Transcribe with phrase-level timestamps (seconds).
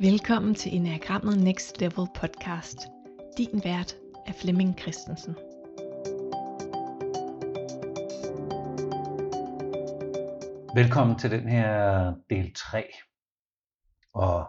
[0.00, 2.78] Velkommen til Enagrammet Next Level podcast.
[3.38, 5.34] Din vært er Flemming Christensen.
[10.74, 12.84] Velkommen til den her del 3.
[14.14, 14.46] Og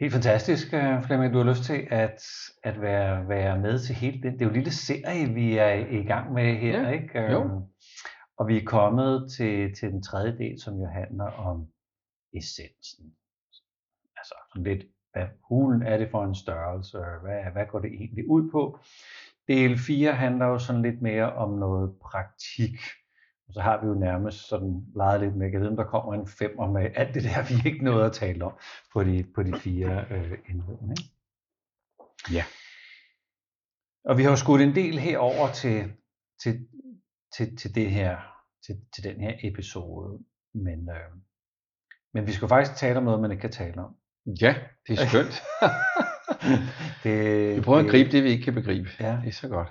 [0.00, 2.20] helt fantastisk, øh, Flemming, du har lyst til at,
[2.62, 4.32] at være, være med til hele den.
[4.32, 7.20] Det er jo en lille serie, vi er i gang med her, Ja, ikke?
[7.20, 7.44] jo.
[7.44, 7.62] Øhm,
[8.38, 11.66] Og vi er kommet til, til den tredje del, som jo handler om
[12.34, 13.14] essensen.
[14.26, 17.92] Altså sådan lidt, hvad hulen er det for en størrelse, og hvad, hvad går det
[17.92, 18.78] egentlig ud på?
[19.48, 22.78] Del 4 handler jo sådan lidt mere om noget praktik.
[23.48, 26.70] Og så har vi jo nærmest sådan leget lidt med, om der kommer en femmer
[26.72, 28.52] med alt det der, vi ikke nåede at tale om
[28.92, 30.96] på de, på de fire øh, indledende.
[32.32, 32.44] Ja.
[34.04, 35.92] Og vi har jo skudt en del herover til,
[36.42, 36.68] til,
[37.36, 38.18] til, til det her,
[38.66, 40.24] til, til den her episode.
[40.54, 41.10] Men, øh,
[42.14, 43.96] men vi skal faktisk tale om noget, man ikke kan tale om.
[44.40, 44.54] Ja,
[44.88, 45.42] det er skønt.
[47.04, 48.88] det, Vi prøver at det- gribe det, vi ikke kan begribe.
[49.00, 49.18] Ja.
[49.22, 49.68] Det er så godt.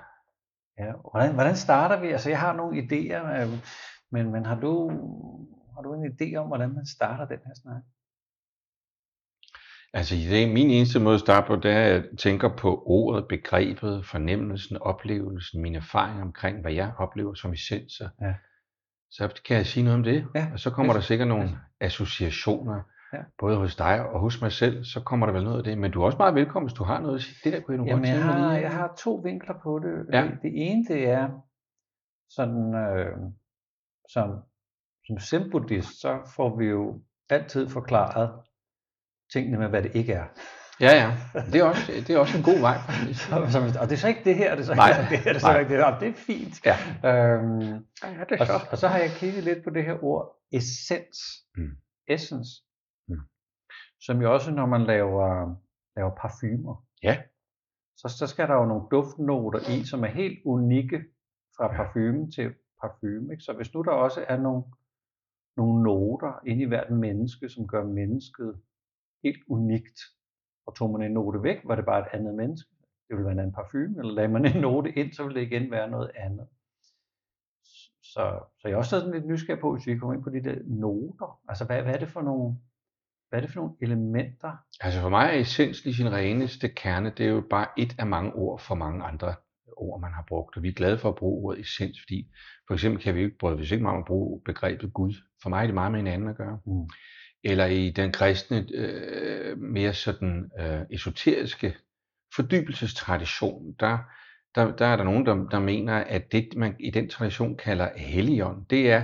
[0.80, 2.08] Ja, hvordan, hvordan starter vi?
[2.08, 3.50] Altså, jeg har nogle idéer, øh,
[4.12, 4.90] men, men har, du,
[5.76, 7.82] har du en idé om, hvordan man starter den her snak?
[9.94, 13.28] Altså, er min eneste måde at starte på, det er, at jeg tænker på ordet,
[13.28, 18.10] begrebet, fornemmelsen, oplevelsen, mine erfaringer omkring, hvad jeg oplever som essenser.
[18.22, 18.34] Ja.
[19.12, 21.50] Så kan jeg sige noget om det, Ja, og så kommer der sikkert nogle
[21.82, 22.82] associationer,
[23.14, 23.20] Ja.
[23.40, 25.78] både hos dig og hos mig selv, så kommer der vel noget af det.
[25.78, 27.36] Men du er også meget velkommen, hvis du har noget at sige.
[27.44, 30.14] Det der kunne jeg nu Jamen, godt jeg har, jeg har to vinkler på det.
[30.14, 30.22] Ja.
[30.24, 31.30] Det, det ene, det er
[32.30, 33.18] sådan, øh,
[34.10, 34.30] som,
[35.08, 38.32] som zen-buddhist, så får vi jo altid forklaret
[39.34, 40.26] tingene med, hvad det ikke er.
[40.80, 41.18] Ja, ja.
[41.52, 43.32] Det er også, det er også en god vej, faktisk.
[43.82, 45.36] Og det er så ikke det her, det er så Nej, ikke det her, det
[45.36, 45.60] er så nej.
[45.60, 46.00] ikke det her.
[46.00, 46.66] Det er fint.
[46.66, 46.76] Ja.
[47.10, 51.18] Øhm, Ja, det og, og så har jeg kigget lidt på det her ord essens.
[51.58, 51.64] Mm.
[52.08, 52.52] Essence.
[53.08, 53.20] Mm.
[54.00, 55.56] Som jo også, når man laver,
[55.98, 57.24] laver parfumer, Ja.
[57.98, 61.04] så, så skal der jo nogle duftnoter i, som er helt unikke
[61.58, 61.76] fra Ja.
[61.84, 63.32] parfume til parfume.
[63.34, 63.44] Ikke?
[63.44, 64.64] Så hvis nu der også er nogle,
[65.58, 68.62] nogle noter inde i hvert menneske, som gør mennesket
[69.24, 70.00] helt unikt,
[70.66, 72.70] og tog man en note væk, var det bare et andet menneske.
[73.08, 75.48] Det ville være en anden parfume, eller lagde man en note ind, så ville det
[75.48, 76.48] igen være noget andet.
[78.04, 80.44] Så, så jeg er også sådan lidt nysgerrig på, hvis vi kommer ind på de
[80.44, 81.42] der noter.
[81.48, 82.58] Altså, hvad, hvad er det for nogle,
[83.30, 84.52] hvad er det for nogle elementer?
[84.80, 88.08] Altså for mig er essens i sin reneste kerne, det er jo bare et af
[88.08, 89.36] mange ord for mange andre
[89.78, 90.58] ord, man har brugt.
[90.58, 92.28] Og vi er glade for at bruge ordet essens, fordi
[92.68, 95.14] for eksempel kan vi jo ikke bryde os ikke meget om at bruge begrebet Gud.
[95.42, 96.60] For mig er det meget med hinanden at gøre.
[96.66, 96.88] Mm.
[97.44, 101.76] Eller i den kristne, øh, mere sådan øh, esoteriske
[102.36, 103.98] fordybelsestradition, der,
[104.56, 107.90] der, der er der nogen, der, der mener, at det, man i den tradition kalder
[107.98, 109.04] helligånd, det er,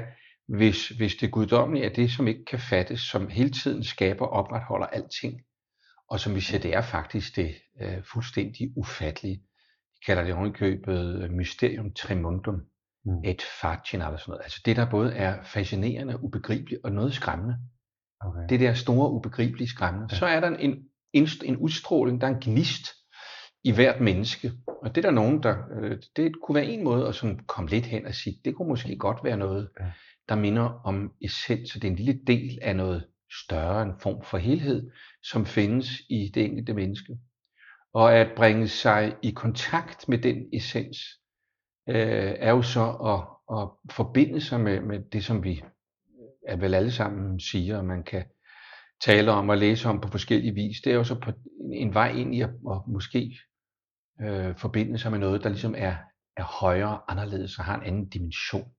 [0.57, 4.31] hvis, hvis det guddommelige er det, som ikke kan fattes, som hele tiden skaber og
[4.31, 5.41] opretholder alting,
[6.09, 9.35] og som vi siger, det er faktisk det øh, fuldstændig ufattelige.
[9.95, 12.61] De kalder det ovenikøbet øh, mysterium tremundum,
[13.05, 13.21] Mm.
[13.25, 14.43] et fascina eller sådan noget.
[14.43, 17.57] Altså det, der både er fascinerende, ubegribeligt og noget skræmmende.
[18.21, 18.39] Okay.
[18.49, 20.07] Det der store, ubegribelige skræmmende.
[20.11, 20.15] Ja.
[20.17, 20.83] Så er der en,
[21.13, 22.87] en, en udstråling, der er en gnist
[23.63, 24.51] i hvert menneske.
[24.67, 25.55] Og det er der nogen, der...
[25.81, 28.67] Øh, det kunne være en måde at sådan komme lidt hen og sige, det kunne
[28.67, 29.85] måske godt være noget, Ja
[30.29, 31.69] der minder om essens.
[31.69, 33.07] Så det er en lille del af noget
[33.43, 34.91] større, en form for helhed,
[35.23, 37.17] som findes i det enkelte menneske.
[37.93, 40.97] Og at bringe sig i kontakt med den essens,
[41.89, 45.63] øh, er jo så at, at forbinde sig med, med det, som vi
[46.47, 48.23] er vel alle sammen siger, og man kan
[49.05, 50.81] tale om og læse om på forskellige vis.
[50.83, 53.39] Det er jo så på en, en vej ind i at, at måske
[54.21, 55.95] øh, forbinde sig med noget, der ligesom er,
[56.37, 58.71] er højere, anderledes og har en anden dimension.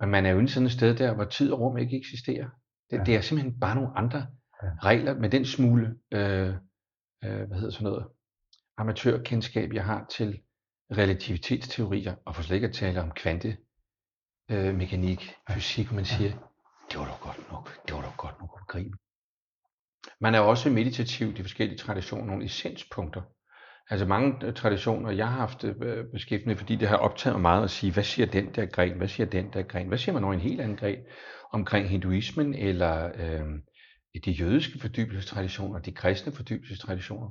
[0.00, 2.48] Men man er jo inde sådan et sted der, hvor tid og rum ikke eksisterer.
[2.90, 3.04] Det, Ja.
[3.04, 4.26] det er simpelthen bare nogle andre
[4.62, 4.68] Ja.
[4.82, 6.48] regler med den smule, øh,
[7.24, 8.06] øh, hvad hedder sådan noget,
[8.76, 10.40] amatørkendskab, jeg har til
[10.92, 13.56] relativitetsteorier, og for slet ikke at tale om kvante
[14.50, 14.80] øh,
[15.50, 16.30] fysik, man siger,
[16.90, 18.96] det var dog godt nok, det var dog godt nok at begribe.
[20.20, 23.22] Man er også meditativ i de forskellige traditioner, nogle essenspunkter.
[23.90, 27.64] Altså mange øh, traditioner, jeg har haft øh, beskæftiget, fordi det har optaget mig meget
[27.64, 30.24] at sige, hvad siger den der gren, hvad siger den der gren, hvad siger man
[30.24, 30.98] over en helt anden gren
[31.52, 33.46] omkring hinduismen, eller øh,
[34.24, 37.30] de jødiske fordybelsestraditioner, de kristne fordybelsestraditioner.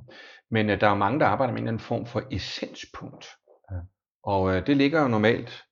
[0.50, 3.26] Men øh, der er mange, der arbejder med en eller anden form for essenspunkt.
[3.70, 3.76] Ja.
[4.22, 5.62] Og øh, det ligger jo normalt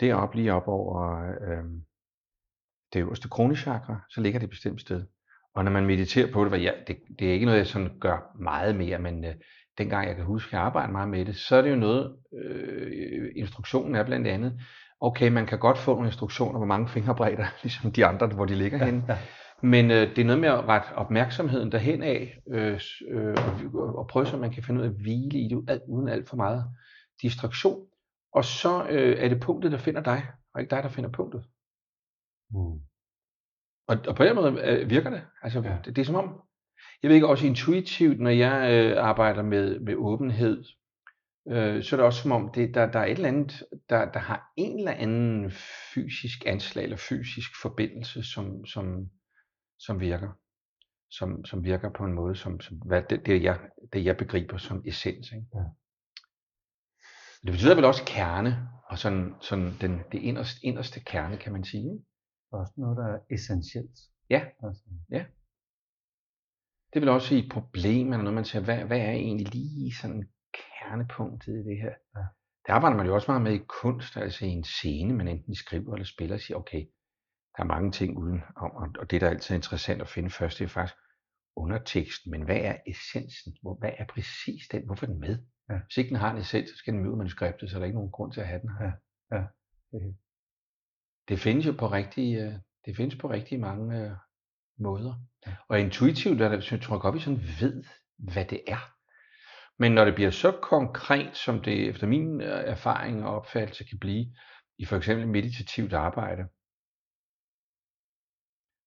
[0.00, 1.64] deroppe lige op over øh,
[2.92, 5.06] det øverste kronechakra, så ligger det et bestemt sted.
[5.54, 7.98] Og når man mediterer på det, hvad jeg, det, det er ikke noget, jeg sådan
[8.00, 9.34] gør meget mere, men øh,
[9.80, 12.16] dengang jeg kan huske, at jeg arbejder meget med det, så er det jo noget,
[12.42, 14.60] øh, instruktionen er blandt andet,
[15.00, 18.54] okay, man kan godt få nogle instruktioner, hvor mange fingerbredder, ligesom de andre, hvor de
[18.54, 19.18] ligger Ja, henne, ja.
[19.62, 22.80] Men øh, det er noget med at rette opmærksomheden derhen af, øh,
[23.10, 23.36] øh,
[23.74, 26.28] og, og prøve så man kan finde ud af at hvile i det, uden alt
[26.28, 26.64] for meget
[27.22, 27.86] distraktion.
[28.32, 31.44] Og så øh, er det punktet, der finder dig, og ikke dig, der finder punktet.
[32.50, 32.80] Mm.
[33.88, 35.22] Og, og på den måde øh, virker det.
[35.42, 35.76] Altså, ja.
[35.84, 36.40] det, det er som om,
[37.02, 40.64] jeg ved ikke, også intuitivt, når jeg øh, arbejder med, med åbenhed,
[41.48, 44.12] øh, så er det også som om, det, der, der er et eller andet, der,
[44.12, 45.50] der har en eller anden
[45.94, 49.10] fysisk anslag, eller fysisk forbindelse, som, som,
[49.78, 50.28] som virker.
[51.12, 53.58] Som, som virker på en måde, som, som hvad, det, det, jeg,
[53.92, 55.32] det jeg begriber som essens.
[55.32, 55.46] Ikke?
[55.54, 55.64] Ja.
[57.42, 61.64] Det betyder vel også kerne, og sådan, sådan den, det inderste, inderste kerne, kan man
[61.64, 61.82] sige.
[61.82, 62.04] Ikke?
[62.52, 63.98] Også noget, der er essentielt.
[64.30, 64.82] Ja, altså.
[65.10, 65.24] ja.
[66.92, 69.92] Det vil også sige et problem, eller noget, man siger, hvad, hvad er egentlig lige
[69.92, 71.94] sådan kernepunktet i det her?
[72.16, 72.24] Ja.
[72.66, 75.54] Det arbejder man jo også meget med i kunst, altså i en scene, man enten
[75.54, 76.86] skriver eller spiller og siger, okay,
[77.56, 80.58] der er mange ting uden om, og det, der er altid interessant at finde først,
[80.58, 80.96] det er faktisk
[81.56, 83.56] underteksten, men hvad er essensen?
[83.78, 84.86] Hvad er præcis den?
[84.86, 85.38] Hvorfor er den med?
[85.70, 85.78] Ja.
[85.86, 87.98] Hvis ikke den har en essens, så skal den ud manuskriptet, så er der ikke
[87.98, 88.92] nogen grund til at have den her.
[89.32, 89.42] Ja.
[89.92, 89.98] Ja.
[91.28, 92.54] Det findes jo på rigtig, øh,
[92.84, 94.16] det findes på rigtig mange øh,
[94.78, 95.14] måder.
[95.46, 95.52] Ja.
[95.68, 97.84] Og intuitivt er det, tror jeg godt, vi sådan ved,
[98.18, 98.94] hvad det er.
[99.78, 103.98] Men når det bliver så konkret, som det efter min øh, erfaring og opfattelse kan
[103.98, 104.26] blive,
[104.78, 106.42] i for eksempel meditativt arbejde,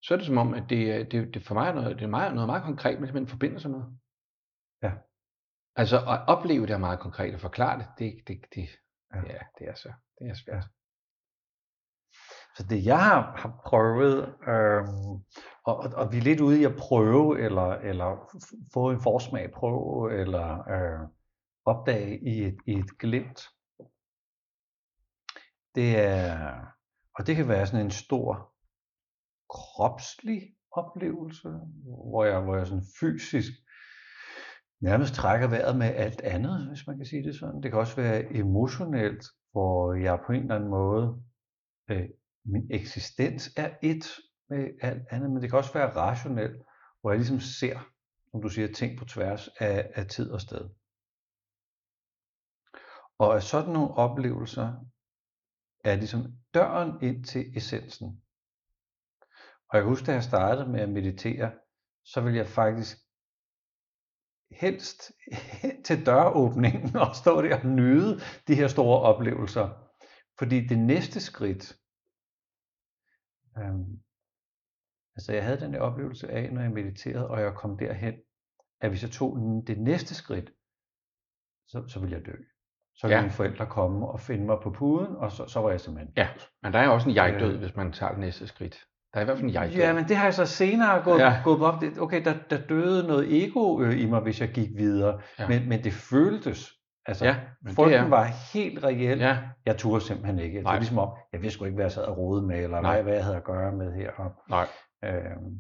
[0.04, 2.10] så er det som om, at det, det, det for mig er noget, det er
[2.10, 3.82] meget, noget meget konkret, men man forbinder sig med.
[4.84, 4.92] Ja.
[5.76, 8.70] Altså at opleve det er meget konkret, og forklare det, det, det, det,
[9.14, 9.34] ja.
[9.34, 10.66] ja, det er så det er svært.
[12.58, 14.84] Så det jeg har, har prøvet, øh,
[15.66, 18.40] og, og, og vi er lidt ude i at prøve, eller, eller
[18.74, 21.08] få en forsmag, prøve, eller øh,
[21.66, 23.42] opdage i et, i et glimt.
[25.76, 26.56] Det er,
[27.16, 28.54] og det kan være sådan en stor
[29.50, 30.42] kropslig
[30.72, 31.50] oplevelse,
[32.10, 33.52] hvor jeg, hvor jeg sådan fysisk
[34.82, 37.62] nærmest trækker vejret med alt andet, hvis man kan sige det sådan.
[37.62, 41.24] Det kan også være emotionelt, hvor jeg på en eller anden måde
[41.90, 42.10] øh,
[42.46, 44.06] min eksistens er et
[44.50, 46.64] med alt andet, men det kan også være rationelt,
[47.02, 47.80] hvor jeg ligesom ser,
[48.32, 50.70] som du siger, ting på tværs af, af tid og sted.
[53.18, 54.74] Og er sådan nogle oplevelser
[55.84, 56.22] er ligesom
[56.54, 58.22] døren ind til essensen.
[59.70, 61.52] Og jeg husker, da jeg startede med at meditere,
[62.04, 62.98] så vil jeg faktisk
[64.52, 65.12] helst
[65.86, 69.70] til døråbningen og stå der og nyde de her store oplevelser.
[70.40, 71.78] Fordi det næste skridt,
[73.58, 74.00] Øhm,
[75.16, 78.14] altså jeg havde den der oplevelse af, når jeg mediterede, og jeg kom derhen,
[78.82, 80.52] at hvis jeg tog det næste skridt,
[81.68, 82.36] så, så ville jeg dø.
[82.96, 83.22] Så ville ja.
[83.22, 86.28] mine forældre komme og finde mig på puden, og så, så var jeg simpelthen Ja,
[86.64, 88.86] men der er også en jeg-død, øh, hvis man tager det næste skridt.
[89.14, 89.78] Der er i hvert fald en jeg-død.
[89.78, 91.42] Ja, men det har jeg så senere gået, ja.
[91.44, 91.84] gået op.
[92.00, 95.22] Okay, der, der døde noget ego øh, i mig, hvis jeg gik videre.
[95.40, 95.48] Ja.
[95.48, 97.36] Men, men det føltes Altså, ja,
[97.76, 98.10] frygten er...
[98.10, 98.24] var
[98.54, 99.20] helt reel.
[99.20, 99.50] Ja.
[99.66, 100.58] Jeg turde simpelthen ikke.
[100.58, 102.82] Det var ligesom om, jeg vidste sgu ikke, hvad jeg sad og rode med, eller
[102.82, 103.02] Nej.
[103.02, 104.12] hvad, jeg havde at gøre med her.
[104.12, 104.68] Og, Nej.
[105.04, 105.60] Øhm,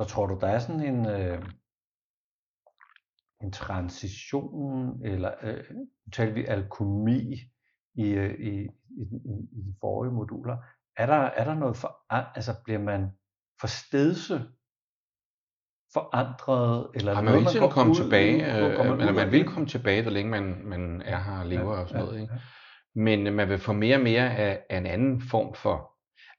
[0.00, 1.42] så tror du, der er sådan en, øh,
[3.40, 7.34] en transition, eller øh, nu talte vi alkomi
[7.94, 8.50] i, øh, i,
[8.90, 10.56] i, i, i de forrige moduler.
[10.96, 13.10] Er der, er der noget for, altså bliver man
[13.60, 14.48] for stedse
[15.94, 16.86] forandret?
[16.94, 20.04] Eller ja, man vil man komme ud, tilbage, ud, man, eller man vil komme tilbage,
[20.04, 22.20] så længe man, man er her og lever ja, og sådan noget.
[22.20, 22.34] Ikke?
[22.94, 25.90] Men man vil få mere og mere af, af en anden form for,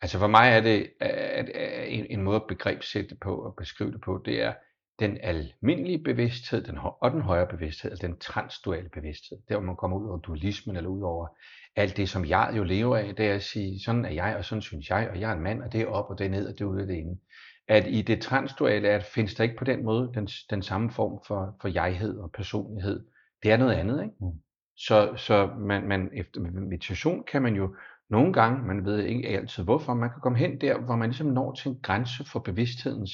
[0.02, 1.50] altså for mig er det at, at
[1.88, 4.54] en, en måde at begrebssætte på og beskrive det på, det er
[5.00, 9.38] den almindelige bevidsthed den, og den højere bevidsthed, altså den transduale bevidsthed.
[9.50, 11.28] Der hvor man kommer ud over dualismen eller ud over
[11.76, 14.46] alt det, som jeg jo lever af, det er at sige, sådan er jeg, og
[14.46, 16.30] sådan synes jeg, og jeg er en mand, og det er op, og det er
[16.30, 17.20] ned, og det er ude, og det inde
[17.68, 21.20] at i det transduale at findes der ikke på den måde den, den samme form
[21.28, 23.06] for, for jeghed og personlighed.
[23.44, 24.16] Det er noget andet, ikke?
[24.20, 24.42] Mm.
[24.78, 27.76] Så, så man, man, efter meditation kan man jo
[28.10, 31.28] nogle gange, man ved ikke altid hvorfor, man kan komme hen der, hvor man ligesom
[31.28, 33.12] når til en grænse for bevidsthedens,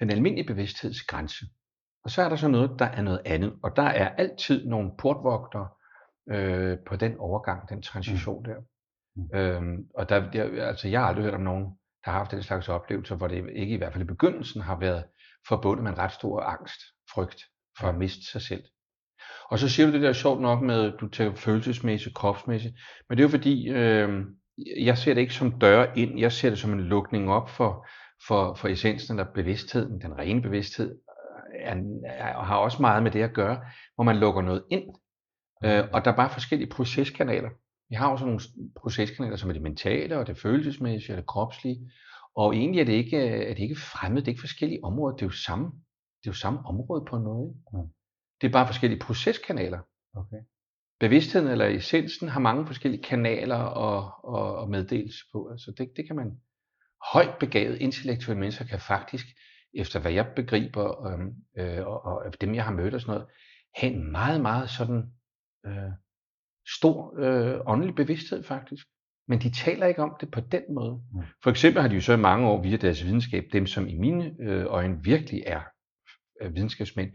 [0.00, 1.46] den almindelige bevidstheds grænse.
[2.04, 3.58] Og så er der så noget, der er noget andet.
[3.62, 5.68] Og der er altid nogle portvogtere
[6.30, 8.44] øh, på den overgang, den transition mm.
[8.44, 8.56] der.
[9.16, 9.38] Mm.
[9.38, 12.42] Øhm, og der, der, altså jeg har aldrig hørt om nogen, der har haft den
[12.42, 15.04] slags oplevelser, hvor det ikke i hvert fald i begyndelsen har været
[15.48, 16.80] forbundet med en ret stor angst,
[17.14, 17.44] frygt
[17.78, 18.64] for at miste sig selv.
[19.50, 22.74] Og så siger du det der sjovt nok med, at du tager følelsesmæssigt, kropsmæssigt,
[23.08, 24.24] men det er jo fordi, øh,
[24.76, 27.86] jeg ser det ikke som døre ind, jeg ser det som en lukning op for,
[28.26, 30.98] for, for essensen eller bevidstheden, den rene bevidsthed,
[31.54, 33.60] er, er, har også meget med det at gøre,
[33.94, 34.84] hvor man lukker noget ind,
[35.64, 37.50] øh, og der er bare forskellige proceskanaler.
[37.88, 38.40] Vi har også nogle
[38.76, 41.92] proceskanaler, som er det mentale, og det følelsesmæssige, og det kropslige.
[42.36, 45.22] Og egentlig er det ikke, er det ikke fremmed, det er ikke forskellige områder, det
[45.22, 47.16] er jo samme, det er jo samme område på.
[47.16, 47.82] Ikke?
[47.82, 47.88] Mm.
[48.40, 49.78] Det er bare forskellige proceskanaler.
[50.16, 50.36] Okay.
[51.00, 55.48] Bevidstheden eller essensen har mange forskellige kanaler og, og, og meddelelse på.
[55.50, 56.40] Altså det, det kan man,
[57.12, 59.26] højt begavet intellektuelle mennesker kan faktisk,
[59.74, 63.28] efter hvad jeg begriber, øhm, øh, og, og dem jeg har mødt og sådan noget,
[63.74, 65.12] have en meget, meget sådan
[65.66, 65.92] øh,
[66.74, 68.86] stor øh, åndelig bevidsthed faktisk.
[69.28, 71.00] Men de taler ikke om det på den måde.
[71.14, 71.22] Mm.
[71.42, 73.94] For eksempel har de jo så i mange år via deres videnskab, dem som i
[73.94, 75.60] mine øh, øjne virkelig er
[76.50, 77.10] videnskabsmænd,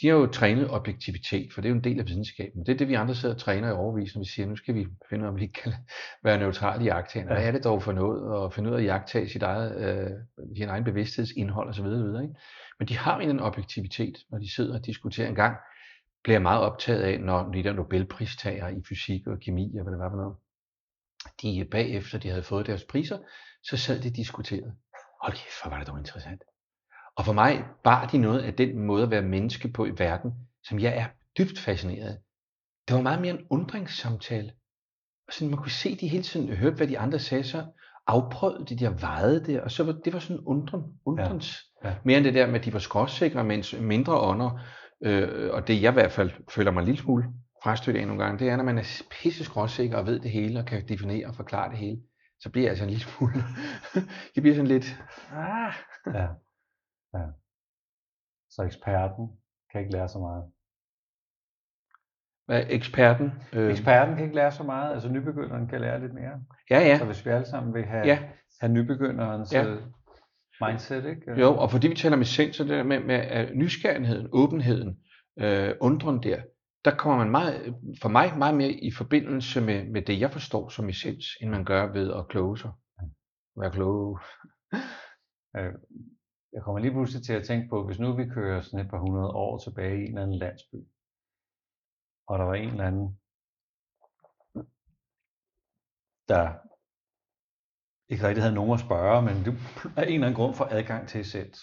[0.00, 2.66] de har jo trænet objektivitet, for det er jo en del af videnskaben.
[2.66, 4.74] Det er det, vi andre sidder og træner i overvis, når vi siger, nu skal
[4.74, 5.72] vi finde ud af, om vi kan
[6.24, 7.26] være neutrale i jagttagen.
[7.26, 10.10] Hvad er det dog for noget at finde ud af at jagtage sit eget, øh,
[10.56, 11.84] sin egen bevidsthedsindhold osv.
[11.84, 12.34] videre, ikke?
[12.78, 15.56] Men de har en objektivitet, når de sidder og diskuterer en gang,
[16.22, 19.92] bliver jeg meget optaget af, når de der Nobelpristager i fysik og kemi og hvad
[19.92, 20.36] det var for noget,
[21.42, 23.18] de bagefter de havde fået deres priser,
[23.62, 24.74] så sad de og diskuterede.
[25.22, 26.42] Hold kæft, hvor var det dog interessant.
[27.16, 30.32] Og for mig bar de noget af den måde at være menneske på i verden,
[30.64, 31.06] som jeg er
[31.38, 32.16] dybt fascineret af.
[32.88, 34.52] Det var meget mere en undringssamtale.
[35.28, 37.66] Og sådan, man kunne se, de hele tiden hørte, hvad de andre sagde, så
[38.06, 41.58] afprøvede de, de har vejet det, og så var det var sådan en undren, undrens.
[41.84, 41.88] Ja.
[41.88, 41.96] Ja.
[42.04, 44.60] Mere end det der med, at de var skråsikre, mens mindre ånder,
[45.04, 47.24] øh, og det jeg i hvert fald føler mig en lille smule
[47.62, 50.58] frastødt af nogle gange, det er, når man er pisse skråsikker og ved det hele,
[50.58, 52.02] og kan definere og forklare det hele,
[52.40, 53.34] så bliver jeg altså en lille smule,
[54.34, 55.02] jeg bliver sådan lidt,
[55.32, 55.72] ah.
[56.14, 56.28] Ja.
[57.14, 57.26] ja.
[58.50, 59.28] Så eksperten
[59.72, 60.44] kan ikke lære så meget.
[62.46, 63.32] Hvad er eksperten?
[63.52, 63.70] Øh...
[63.70, 66.40] Eksperten kan ikke lære så meget, altså nybegynderen kan lære lidt mere.
[66.70, 66.98] Ja, ja.
[66.98, 68.18] Så hvis vi alle sammen vil have, Ja.
[68.60, 69.76] have nybegynderens Ja.
[70.60, 71.40] Mindset, ikke?
[71.40, 74.98] Jo, og fordi vi taler med så det der med, med øh, nysgerrigheden, åbenheden,
[75.40, 76.42] øh, undren der,
[76.84, 80.68] der kommer man meget, for mig meget mere i forbindelse med, med det, jeg forstår
[80.68, 82.70] som essens, end man gør ved at kloge sig.
[83.56, 84.20] Være klog.
[85.56, 85.72] Øh,
[86.52, 88.98] Jeg kommer lige pludselig til at tænke på, hvis nu vi kører sådan et par
[88.98, 90.76] hundrede år tilbage i en eller anden landsby,
[92.26, 93.18] og der var en eller anden,
[96.28, 96.54] der
[98.10, 99.50] ikke rigtig havde nogen at spørge, men du
[99.96, 101.60] af en eller anden grund får adgang til essens.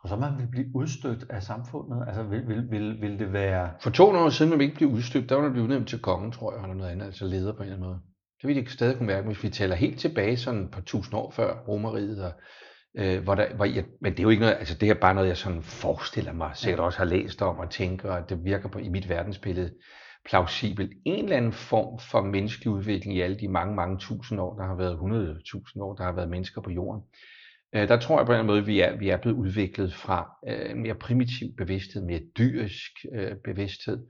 [0.00, 2.04] Og så man vil blive udstødt af samfundet.
[2.06, 3.70] Altså vil, vil, vil, vil det være...
[3.80, 6.32] For 200 år siden, man ikke blive udstøbt, der var man blive udnævnt til kongen,
[6.32, 8.00] tror jeg, eller noget andet, altså leder på en eller anden måde.
[8.40, 11.30] Det ville det stadig kunne være, hvis vi tæller helt tilbage sådan par tusind år
[11.30, 12.32] før Romeriet, og,
[12.98, 15.14] øh, hvor der, hvor jeg, men det er jo ikke noget, altså det er bare
[15.14, 18.68] noget, jeg sådan forestiller mig, sikkert også har læst om og tænker, at det virker
[18.68, 19.70] på i mit verdensbillede
[20.24, 20.92] plausibelt.
[21.04, 24.66] En eller anden form for menneskelig udvikling i alle de mange, mange tusind år, der
[24.66, 27.02] har været 100.000 år, der har været mennesker på jorden.
[27.74, 30.70] Øh, der tror jeg på en måde, vi er, vi er blevet udviklet fra øh,
[30.70, 34.06] en mere primitiv bevidsthed, mere dyrisk øh, bevidsthed,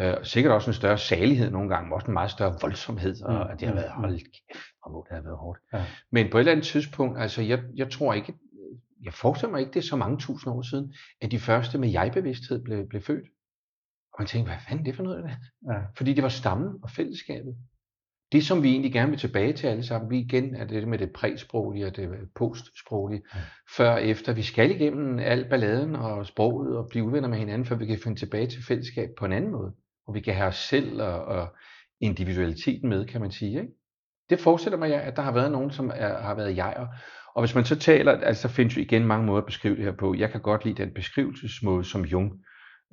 [0.00, 3.32] øh, sikkert også en større salighed nogle gange, men også en meget større voldsomhed, og
[3.32, 4.00] Mm, at det har mm, været, mm.
[4.00, 5.60] hold kæft, hvor må det have været hårdt.
[5.72, 5.84] Ja.
[6.10, 8.34] Men på et eller andet tidspunkt, altså jeg, jeg tror ikke,
[9.02, 11.88] jeg forestiller mig ikke, det er så mange tusind år siden, at de første med
[11.90, 13.28] jeg-bevidsthed blev, blev født.
[14.16, 15.24] Og man tænkte, hvad fanden er det for noget?
[15.24, 15.30] Det?
[15.72, 15.78] Ja.
[15.96, 17.56] Fordi det var stammen og fællesskabet.
[18.32, 20.98] Det, som vi egentlig gerne vil tilbage til alle sammen, vi igen er det med
[20.98, 23.40] det præsproglige og det postsproglige, Ja.
[23.76, 24.32] før og efter.
[24.32, 27.98] Vi skal igennem al balladen og sproget og blive uvenner med hinanden, før vi kan
[27.98, 29.72] finde tilbage til fællesskab på en anden måde.
[30.04, 31.56] Hvor vi kan have os selv og, og
[32.00, 33.60] individualiteten med, kan man sige.
[33.60, 33.72] Ikke?
[34.30, 36.86] Det forestiller mig, at der har været nogen, som er, har været jeger.
[37.34, 39.92] Og hvis man så taler, altså findes jo igen mange måder at beskrive det her
[39.92, 40.14] på.
[40.14, 42.32] Jeg kan godt lide den beskrivelsesmåde, som Jung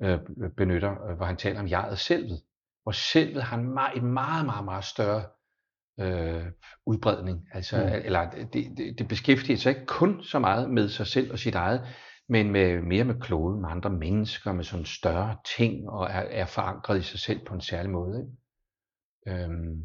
[0.02, 0.18] øh,
[0.56, 2.42] benytter, øh, hvor han taler om jeget selvet.
[2.82, 5.24] Hvor selvet har en meget, en meget, meget, meget større
[6.00, 6.46] øh,
[6.86, 7.48] udbredning.
[7.52, 7.92] Altså, Mm.
[8.04, 11.54] eller det, det, det beskæftiger sig ikke kun så meget med sig selv og sit
[11.54, 11.86] eget,
[12.28, 16.46] men med, mere med kloden, med andre mennesker, med sådan større ting, og er, er
[16.46, 18.20] forankret i sig selv på en særlig måde.
[18.20, 19.42] Ikke?
[19.44, 19.82] Øhm,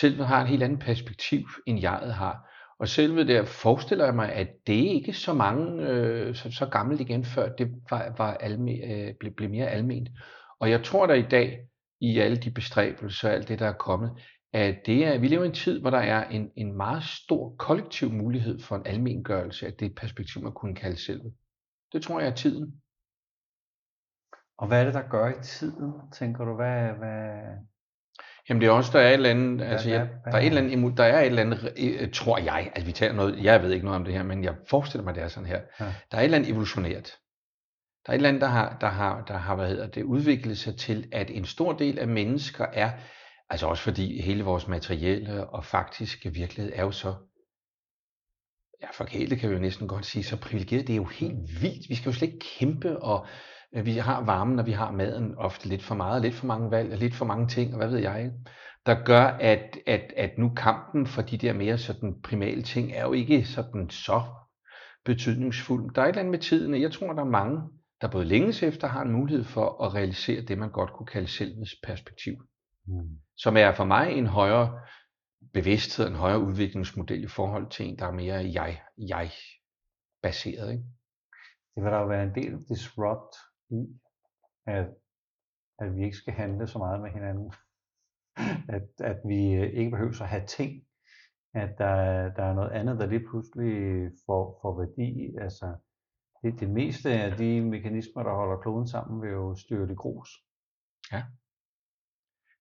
[0.00, 2.50] selvet har et helt andet perspektiv, end jeget har.
[2.78, 7.00] Og selve der forestiller jeg mig, at det ikke så mange, øh, så, så gammelt
[7.00, 10.08] igen, før det var, var alme, øh, blev, blev mere alment.
[10.60, 11.60] Og jeg tror der i dag,
[12.00, 14.10] i alle de bestræbelser og alt det, der er kommet,
[14.52, 17.56] at det er, vi lever i en tid, hvor der er en, en meget stor
[17.58, 21.34] kollektiv mulighed for en almengørelse af det perspektiv, man kunne kalde selvet.
[21.92, 22.82] Det tror jeg er tiden.
[24.58, 26.54] Og hvad er det, der gør i tiden, tænker du?
[26.54, 27.40] Hvad, hvad...
[28.48, 30.60] Jamen det er også, der er et eller andet, altså jeg, der er et eller
[30.60, 33.72] andet, der er et eller andet, øh, tror jeg, altså vi taler noget, jeg ved
[33.72, 35.60] ikke noget om det her, men jeg forestiller mig, det er sådan her.
[35.80, 35.84] Ja.
[35.84, 37.12] Der er et eller andet evolutionært.
[38.06, 40.58] Der er et eller andet, der har, der har, der har hvad hedder det, udviklet
[40.58, 42.92] sig til, at en stor del af mennesker er,
[43.50, 47.14] altså også fordi hele vores materielle og faktiske virkelighed er jo så,
[48.82, 50.86] ja, for hele kan vi jo næsten godt sige, så privilegeret.
[50.86, 51.88] Det er jo helt vildt.
[51.88, 53.26] Vi skal jo slet ikke kæmpe og
[53.82, 56.98] Vi har varmen, og vi har maden ofte lidt for meget, lidt for mange valg,
[56.98, 58.32] lidt for mange ting, og hvad ved jeg,
[58.86, 63.02] der gør, at, at, at nu kampen for de der mere sådan primale ting er
[63.02, 64.22] jo ikke sådan så
[65.04, 65.94] betydningsfuld.
[65.94, 67.60] Der er et eller andet med tiden, og jeg tror, der er mange,
[68.00, 71.28] der både længes efter har en mulighed for at realisere det, man godt kunne kalde
[71.28, 72.34] selvets perspektiv,
[72.86, 73.18] Mm.
[73.36, 74.80] som er for mig en højere
[75.52, 79.30] bevidsthed, en højere udviklingsmodel i forhold til en, der er mere jeg, jeg
[80.22, 80.72] baseret.
[80.72, 80.84] Ikke?
[81.74, 83.36] Det vil der jo være en del disrupt
[83.74, 84.00] i,
[84.66, 84.86] at,
[85.78, 87.52] at vi ikke skal handle så meget med hinanden.
[88.76, 90.82] At, at vi øh, ikke behøver at have ting.
[91.54, 91.94] At der,
[92.36, 95.36] der er noget andet, der lige pludselig får, får værdi.
[95.40, 95.76] Altså,
[96.42, 100.30] det, det meste af de mekanismer, der holder kloden sammen, vil jo styre det grus.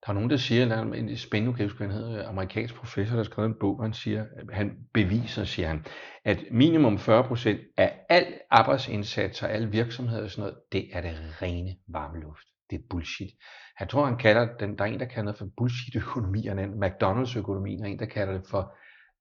[0.05, 3.24] Der er nogen, der siger, der er en hvad han hedder, amerikansk professor, der har
[3.24, 5.86] skrevet en bog, hvor han siger, han beviser, siger han,
[6.25, 11.41] at minimum 40% af al arbejdsindsats og alle virksomheder og sådan noget, det er det
[11.41, 12.48] rene varme luft.
[12.69, 13.29] Det er bullshit.
[13.77, 16.83] Han tror, han kalder den, der er en, der kalder det for bullshit-økonomi, og en
[16.83, 18.75] McDonald's-økonomi, og en, der kalder det for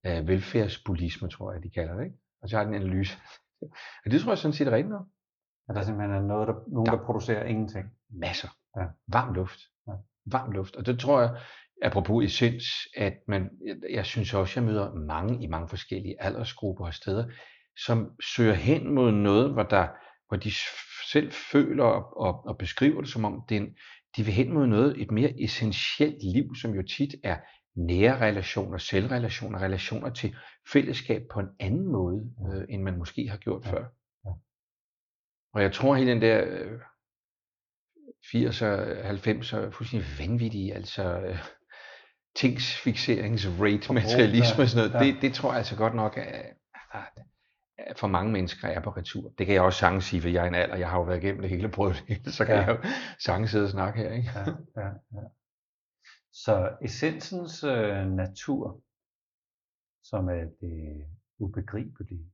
[0.06, 2.04] øh, velfærdsbulisme, tror jeg, de kalder det.
[2.04, 2.16] Ikke?
[2.42, 3.18] Og så har den en analyse.
[4.04, 5.06] og det tror jeg sådan set er rigtigt nok.
[5.68, 6.96] At der simpelthen er noget, der, nogen, Ja.
[6.96, 7.84] der producerer ingenting.
[8.10, 8.48] masser.
[8.76, 8.84] Ja.
[9.08, 9.60] Varm luft.
[10.26, 10.76] Varm luft.
[10.76, 11.40] Og det tror jeg,
[11.82, 12.64] apropos essens,
[12.96, 13.50] at man,
[13.90, 17.24] jeg, synes også, jeg møder mange i mange forskellige aldersgrupper og steder,
[17.76, 19.88] som søger hen mod noget, hvor, der,
[20.28, 20.50] hvor de
[21.12, 23.76] selv føler og, og, og beskriver det som om, det en,
[24.16, 27.36] de vil hen mod noget, et mere essentielt liv, som jo tit er
[27.76, 30.36] nære relationer, selvrelationer, relationer til
[30.72, 33.72] fællesskab på en anden måde, øh, end man måske har gjort Ja.
[33.72, 33.84] før.
[34.24, 34.30] Ja.
[35.54, 36.80] Og jeg tror, hele den der øh,
[38.24, 38.72] 80'er,
[39.26, 41.38] 90'er, fuldstændig vanvittige, altså øh,
[42.36, 45.12] tingsfixeringsrate, materialisme og sådan noget, ja.
[45.12, 46.56] det, det tror jeg altså godt nok, at,
[47.78, 49.32] at for mange mennesker er på retur.
[49.38, 51.22] Det kan jeg også sagtens sige, for jeg er en alder, jeg har jo været
[51.22, 52.60] igennem det hele, prøvet det så kan Ja.
[52.60, 52.66] ja.
[52.66, 52.88] jeg jo
[53.18, 54.30] sagtens sidde og snakke her, ikke?
[54.34, 54.44] Ja,
[54.82, 55.26] ja, ja.
[56.32, 58.80] Så essensens øh, natur,
[60.02, 61.06] som er det
[61.38, 62.32] ubegribelige,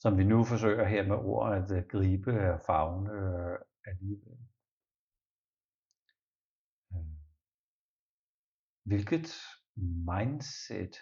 [0.00, 4.38] som vi nu forsøger her med ord at øh, gribe og fagne øh, alligevel.
[6.92, 7.16] Øh.
[8.84, 9.28] Hvilket
[10.10, 10.94] mindset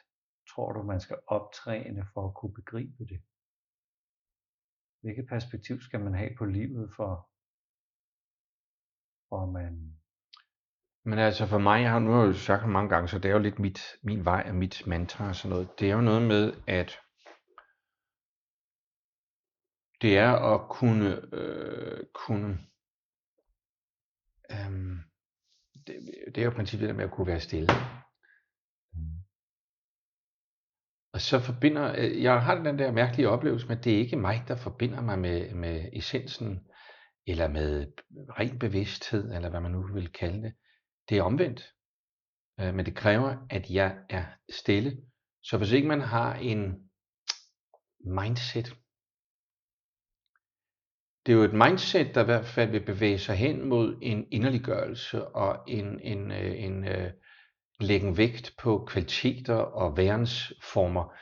[0.51, 3.23] tror du, man skal optræne for at kunne begribe det?
[5.01, 7.31] Hvilket perspektiv skal man have på livet for,
[9.29, 10.01] for man
[11.05, 13.19] Men altså for mig, jeg har nu har jeg jo sagt det mange gange, så
[13.19, 15.81] det er jo lidt mit, min vej og mit mantra og sådan noget.
[15.81, 16.99] Det er jo noget med, at
[20.03, 22.70] det er at kunne, øh, kunne
[24.51, 24.99] øhm,
[25.87, 25.95] det,
[26.35, 27.69] det er jo princippet det der med at kunne være stille.
[31.13, 34.17] Og så forbinder, øh, jeg har den der mærkelige oplevelse med, at det er ikke
[34.17, 36.67] mig, der forbinder mig med, med essensen,
[37.27, 37.93] eller med
[38.39, 40.55] ren bevidsthed, eller hvad man nu vil kalde det.
[41.09, 41.73] Det er omvendt.
[42.61, 45.03] Øh, Men det kræver, at jeg er stille.
[45.43, 46.91] Så hvis ikke man har en
[48.05, 48.77] mindset,
[51.27, 54.27] det er jo et mindset, der i hvert fald vil bevæge sig hen mod en
[54.31, 57.13] inderliggørelse og en, en, øh, en, en
[57.81, 61.15] lægge vægt på kvaliteter og værensformer,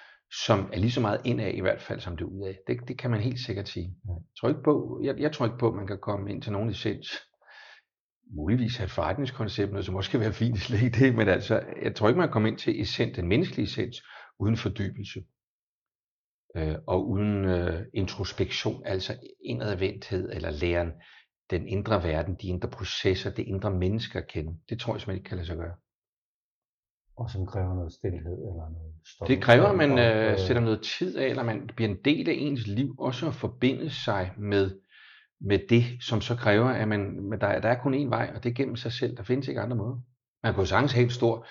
[0.44, 2.54] som er lige så meget indad i hvert fald, som det er udad.
[2.66, 3.94] Det, det kan man helt sikkert sige.
[4.08, 6.52] Jeg tror ikke på, jeg, jeg tror ikke på, at man kan komme ind til
[6.52, 7.08] nogen essens.
[8.36, 11.62] Muligvis have et forretningskoncept, noget, som også kan være fint, slet ikke det, men altså,
[11.82, 14.02] jeg tror ikke, man kan komme ind til essens, den menneskelige essens,
[14.38, 15.20] uden fordybelse.
[16.56, 20.92] Øh, og uden øh, introspektion, altså indadvendthed eller læren,
[21.50, 24.58] den indre verden, de indre processer, det indre menneske at kende.
[24.68, 25.74] Det tror jeg simpelthen ikke kan lade sig gøre.
[27.16, 29.28] og som kræver noget stillhed eller noget stop.
[29.28, 32.34] Det kræver, at man øh, sætter noget tid af, eller man bliver en del af
[32.36, 34.80] ens liv, også at forbinde sig med,
[35.40, 38.42] med det, som så kræver, at man, men der, der er kun én vej, og
[38.44, 39.16] det er gennem sig selv.
[39.16, 40.00] Der findes ikke andre måder.
[40.42, 41.46] Man kan jo sagtens have en stor,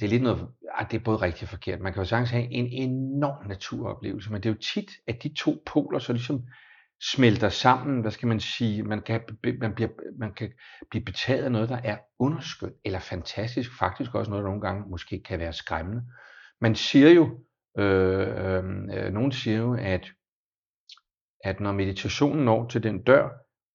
[0.00, 2.30] det er lidt noget, at det er både rigtigt og forkert, man kan jo sagtens
[2.30, 6.42] have en enorm naturoplevelse, men det er jo tit, at de to poler så ligesom
[7.02, 9.20] smelter sammen, hvad skal man sige, man kan,
[9.60, 10.52] man bliver, man kan
[10.90, 14.90] blive betaget af noget, der er underskønt, eller fantastisk, faktisk også noget, der nogle gange
[14.90, 16.02] måske kan være skræmmende.
[16.60, 17.38] Man siger jo,
[17.78, 20.10] øh, øh, nogen siger jo, at,
[21.44, 23.28] at når meditationen når til den dør,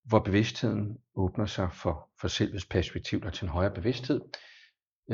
[0.04, 4.49] hvor bevidstheden åbner sig for, for selvets perspektiv og til en højere bevidsthed, øh,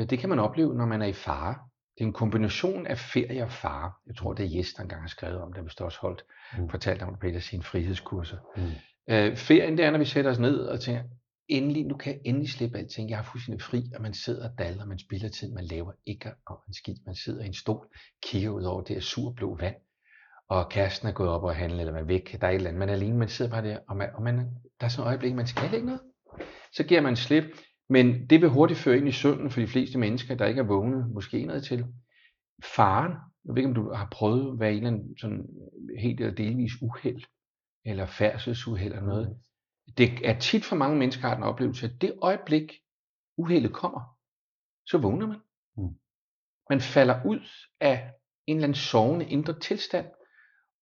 [0.05, 1.55] det kan man opleve, når man er i fare.
[1.97, 3.91] Det er en kombination af ferie og fare.
[4.07, 6.23] Jeg tror, det er Jes, der engang har skrevet om det, hvis også holdt,
[6.57, 6.69] Mm.
[6.69, 8.37] fortalt om det på et af sine frihedskurser.
[8.57, 8.63] Mm.
[9.13, 11.03] Øh, ferien, det er, når vi sætter os ned og tænker,
[11.47, 13.09] endelig, nu kan jeg endelig slippe alting.
[13.09, 16.31] Jeg er fuldstændig fri, og man sidder og daller, man spiller tid, man laver ikke
[16.47, 16.95] og en skid.
[17.05, 17.87] Man sidder i en stol,
[18.23, 19.75] kigger ud over det her surblå vand,
[20.49, 22.69] og kæresten er gået op og handle, eller man er væk, der er et eller
[22.69, 24.35] andet, man er alene, man sidder bare der, og, man, og man,
[24.79, 26.01] der er sådan et øjeblik, man skal ikke noget.
[26.73, 27.43] Så giver man slip,
[27.89, 30.65] men det vil hurtigt føre ind i søvnen for de fleste mennesker, der ikke er
[30.65, 31.85] vågne, måske noget til.
[32.63, 33.11] Faren,
[33.45, 35.47] jeg ved ikke, om du har prøvet at være en eller anden sådan
[35.99, 37.23] helt eller delvis uheld,
[37.85, 39.37] eller færdselsuheld eller noget.
[39.97, 42.73] Det er tit for mange mennesker har den oplevelse, at det øjeblik,
[43.37, 44.17] uheldet kommer,
[44.85, 45.39] så vågner man.
[45.77, 45.95] Mm.
[46.69, 47.39] Man falder ud
[47.79, 48.11] af
[48.47, 50.05] en eller anden sovende indre tilstand,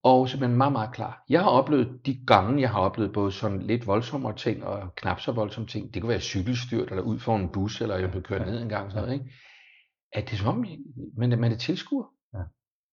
[0.06, 1.24] og så man meget, meget klar.
[1.28, 5.20] Jeg har oplevet de gange, jeg har oplevet både sådan lidt voldsommere ting og knap
[5.20, 5.94] så voldsomme ting.
[5.94, 8.68] Det kunne være cykelstyrt, eller ud for en bus, eller jeg blev kørt ned en
[8.68, 8.90] gang.
[8.90, 9.34] Sådan noget, ikke?
[10.12, 10.66] At det er som om,
[11.16, 12.04] man, man er tilskuer.
[12.34, 12.38] Ja.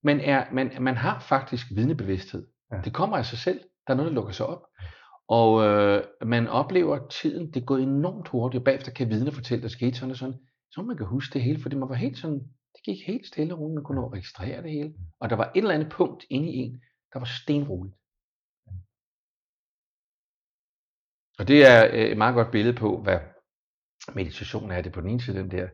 [0.04, 2.48] Man, er, man, man har faktisk vidnebevidsthed.
[2.72, 2.78] Ja.
[2.86, 3.60] Det kommer af sig selv.
[3.88, 4.64] Der er noget, der lukker sig op.
[5.28, 9.68] Og øh, man oplever tiden, det går enormt hurtigt, og bagefter kan vidne fortælle, der
[9.68, 10.40] skete sådan og sådan.
[10.72, 12.40] Så man kan huske det hele, for det var helt sådan,
[12.76, 14.94] det gik helt stille og roligt, man kunne nå at registrere det hele.
[15.20, 16.82] Og der var et eller andet punkt inde i en,
[17.14, 17.96] der var stenroligt.
[21.40, 23.20] Og det er øh, et meget godt billede på, hvad
[24.16, 24.82] meditation er.
[24.82, 25.70] Det er på den ene side den der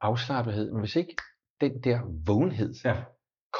[0.00, 1.16] afslappethed, men hvis ikke
[1.60, 3.04] den der vågenhed Ja.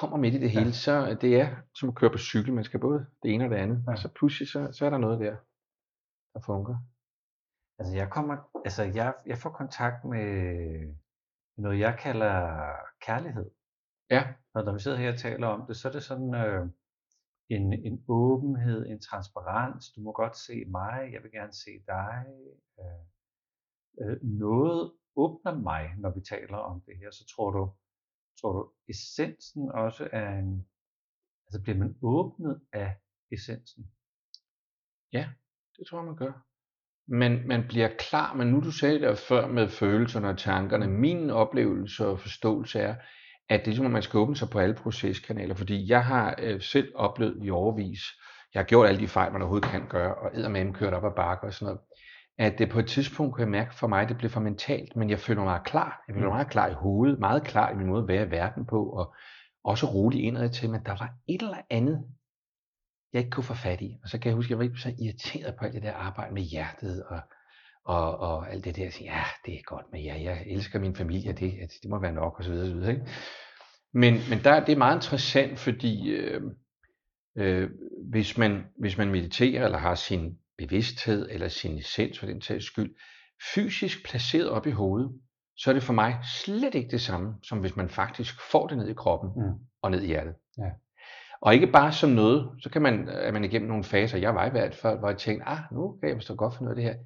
[0.00, 0.58] kommer midt i det Ja.
[0.58, 2.52] hele, så det er som at køre på cykel.
[2.52, 3.84] Man skal både det ene og det andet.
[3.86, 3.92] Ja.
[3.92, 5.36] Og så pludselig, så, så er der noget der,
[6.34, 6.78] der fungerer.
[7.78, 10.26] Altså jeg kommer, altså jeg, jeg får kontakt med
[11.58, 12.36] noget, jeg kalder
[13.06, 13.50] kærlighed.
[14.10, 14.34] Ja.
[14.54, 16.66] Og når vi sidder her og taler om det, så er det sådan øh,
[17.48, 19.92] en, en åbenhed, en transparens.
[19.92, 22.24] Du må godt se mig, jeg vil gerne se dig.
[22.80, 27.10] Øh, øh, noget åbner mig, når vi taler om det her.
[27.10, 27.72] Så tror du,
[28.40, 30.66] tror du essensen også er en,
[31.46, 32.96] altså bliver man åbnet af
[33.32, 33.90] essensen?
[35.12, 35.28] Ja,
[35.78, 36.32] Det tror jeg, man gør.
[37.08, 41.30] Men man bliver klar, men nu du sagde det før med følelserne og tankerne, min
[41.30, 42.96] oplevelse og forståelse er,
[43.48, 46.34] at det er som om, man skal åbne sig på alle proceskanaler, fordi jeg har
[46.38, 48.00] øh, selv oplevet i overvis,
[48.54, 51.10] jeg har gjort alle de fejl, man overhovedet kan gøre, og eddermame kørt op ad
[51.16, 51.80] bakker og sådan noget,
[52.38, 54.96] at det på et tidspunkt kunne jeg mærke for mig, at det blev for mentalt,
[54.96, 56.04] men jeg føler mig meget klar.
[56.08, 58.30] Jeg føler mig meget klar i hovedet, meget klar i min måde at være i
[58.30, 59.14] verden på, og
[59.64, 62.04] også rolig indad til, men der var et eller andet,
[63.12, 63.96] jeg ikke kunne få fat i.
[64.02, 66.34] Og så kan jeg huske, at jeg var så irriteret på alt det der arbejde
[66.34, 67.20] med hjertet og,
[67.86, 68.90] og, og alt det der.
[68.90, 70.16] Siger, ja, det er godt med jer.
[70.16, 71.32] Jeg elsker min familie.
[71.32, 72.90] Det, at det må være nok, og så videre.
[72.90, 73.06] Ikke?
[73.94, 76.42] Men, men der, det er meget interessant, fordi øh,
[77.38, 77.70] øh,
[78.10, 82.64] hvis, man, hvis man mediterer, eller har sin bevidsthed, eller sin essens for den tages
[82.64, 82.94] skyld,
[83.54, 85.20] fysisk placeret op i hovedet,
[85.56, 88.78] så er det for mig slet ikke det samme, som hvis man faktisk får det
[88.78, 89.52] ned i kroppen Mm.
[89.82, 90.34] og ned i hjertet.
[90.58, 90.70] Ja.
[91.40, 94.46] Og ikke bare som noget, så kan man, er man igennem nogle faser, jeg var
[94.46, 96.82] i hvert fald, hvor jeg tænkte, ah, nu kan jeg forstå godt for noget af
[96.82, 96.98] det her.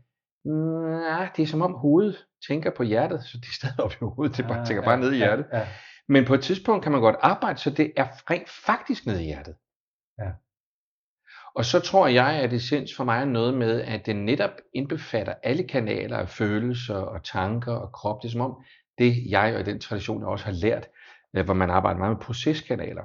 [0.44, 3.96] Nej, det er som om hovedet tænker på hjertet, så det er stadig op i
[4.00, 5.46] hovedet, det bare, Ah, tænker ja, bare ned i ja, hjertet.
[5.52, 5.68] Ja,
[6.08, 9.26] Men på et tidspunkt kan man godt arbejde, så det er rent faktisk nede i
[9.26, 9.54] hjertet.
[10.18, 10.30] Ja.
[11.54, 15.34] Og så tror jeg, at essens for mig er noget med, at det netop indbefatter
[15.42, 18.22] alle kanaler af følelser og tanker og krop.
[18.22, 18.64] Det er som om,
[18.98, 20.88] det jeg og den tradition, jeg også har lært,
[21.36, 23.04] øh, hvor man arbejder meget med proceskanaler,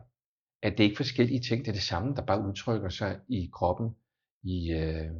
[0.63, 3.49] at det er ikke forskellige ting, det er det samme, der bare udtrykker sig i
[3.53, 3.95] kroppen,
[4.43, 5.11] i, øh,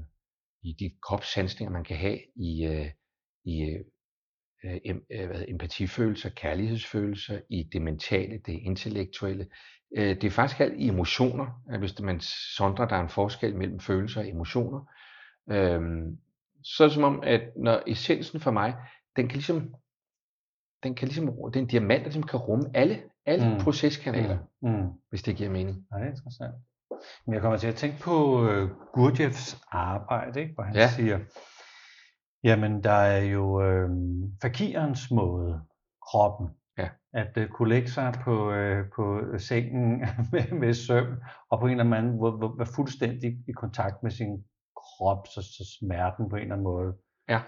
[0.66, 2.90] i de kropssansninger, man kan have, i, øh,
[3.46, 3.62] i
[4.64, 9.48] øh, em, øh, hvad hedder, empatifølelser, kærlighedsfølelser, i det mentale, det intellektuelle.
[9.98, 12.20] Øh, det er faktisk alt i emotioner, hvis man
[12.56, 14.80] sondrer, der er en forskel mellem følelser og emotioner.
[15.50, 16.18] Øhm,
[16.64, 18.76] så er det som om, at når essensen for mig,
[19.16, 19.76] den kan ligesom,
[20.84, 23.54] den kan ligesom, det er en diamant, der ligesom kan rumme alle, alle Mm.
[23.54, 23.60] mm.
[23.60, 24.70] proceskanaler, Mm.
[24.70, 24.90] Mm.
[25.10, 25.88] hvis det giver mening.
[25.92, 26.56] Ja, det er interessant.
[27.26, 30.54] Men jeg kommer til at tænke på øh, Gurdjieffs arbejde, ikke?
[30.54, 30.88] hvor han ja.
[30.90, 31.20] Siger,
[32.44, 33.90] jamen der er jo øh,
[34.42, 35.62] fakirens måde,
[36.12, 36.90] kroppen, Ja.
[37.14, 40.00] at øh, kunne lægge sig på, øh, på sengen
[40.32, 41.16] med, med søvn,
[41.50, 44.44] og på en eller anden måde være- være fuldstændig i kontakt med sin
[44.76, 46.94] krop, så, så smerten på en eller anden måde
[47.30, 47.42] Ja.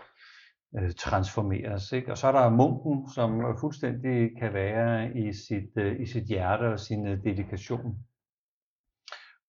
[0.77, 1.91] øh, transformeres.
[1.91, 2.11] Ikke?
[2.11, 6.73] Og så er der munken, som fuldstændig kan være i sit, øh, i sit hjerte
[6.73, 7.97] og sin øh, dedikation.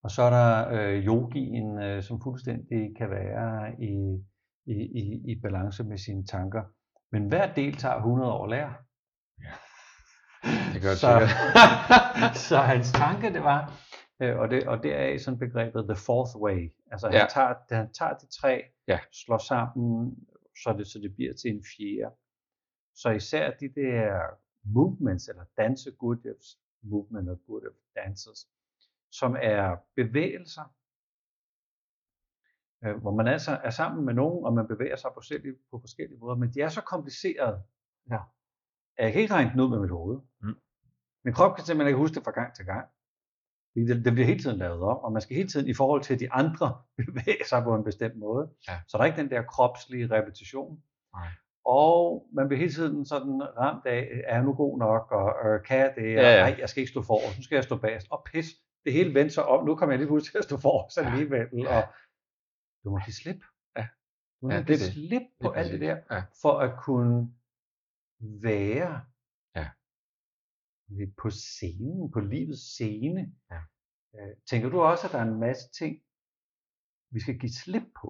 [0.09, 3.95] Og så er der øh, yogien, øh, som fuldstændig kan være i,
[4.67, 6.63] i, i, i balance med sine tanker.
[7.13, 8.75] Men hver del tager 100 år at lære.
[10.75, 11.29] Det gør det så,
[12.49, 13.73] så hans tanke det var,
[14.23, 16.73] øh, og det, og det er i sådan begrebet the fourth way.
[16.93, 17.27] Altså han, Ja.
[17.31, 18.99] tager, han tager de tre, Ja.
[19.13, 20.17] slår sammen,
[20.63, 22.15] så det, så det bliver til en fjerde.
[22.95, 24.21] Så især de der
[24.65, 28.49] movements, eller danse Gurdjieffs movement og Gurdjieff dances,
[29.13, 30.63] som er bevægelser,
[32.85, 35.81] øh, hvor man altså er sammen med nogen, og man bevæger sig på forskellige, på
[35.81, 37.63] forskellige måder, men de er så komplicerede,
[38.11, 38.19] Ja.
[38.97, 40.21] at jeg kan ikke regne den ud med mit hoved.
[40.43, 40.55] Mm.
[41.25, 42.87] Min krop kan simpelthen ikke huske det fra gang til gang.
[43.75, 46.21] Det, det bliver hele tiden lavet om, og man skal hele tiden i forhold til
[46.21, 48.51] de andre bevæge sig på en bestemt måde.
[48.69, 48.81] Ja.
[48.89, 50.83] Så der er ikke den der kropslige repetition.
[51.15, 51.29] Nej.
[51.65, 55.65] Og man bliver hele tiden sådan ramt af, er jeg nu god nok, og øh,
[55.65, 56.51] kan jeg det, og Ja, ja.
[56.51, 58.47] nej, jeg skal ikke stå forrest, nu skal jeg stå bagerst, og pis,
[58.85, 61.47] det hele vendte sig om, nu kommer jeg lige pludselig til at stå forrest alligevel,
[61.69, 61.83] og
[62.85, 63.41] du må give slip.
[63.77, 63.89] Ja.
[64.41, 64.93] Du må Ja, ja, det give det.
[64.93, 66.23] slip på Lige alt det der, Ja.
[66.43, 67.35] for at kunne
[68.21, 69.05] være
[69.59, 69.67] Ja.
[71.23, 73.23] på scenen, på livets scene.
[73.51, 73.61] Ja.
[74.17, 75.93] Øh, Tænker du også, at der er en masse ting,
[77.15, 78.09] vi skal give slip på?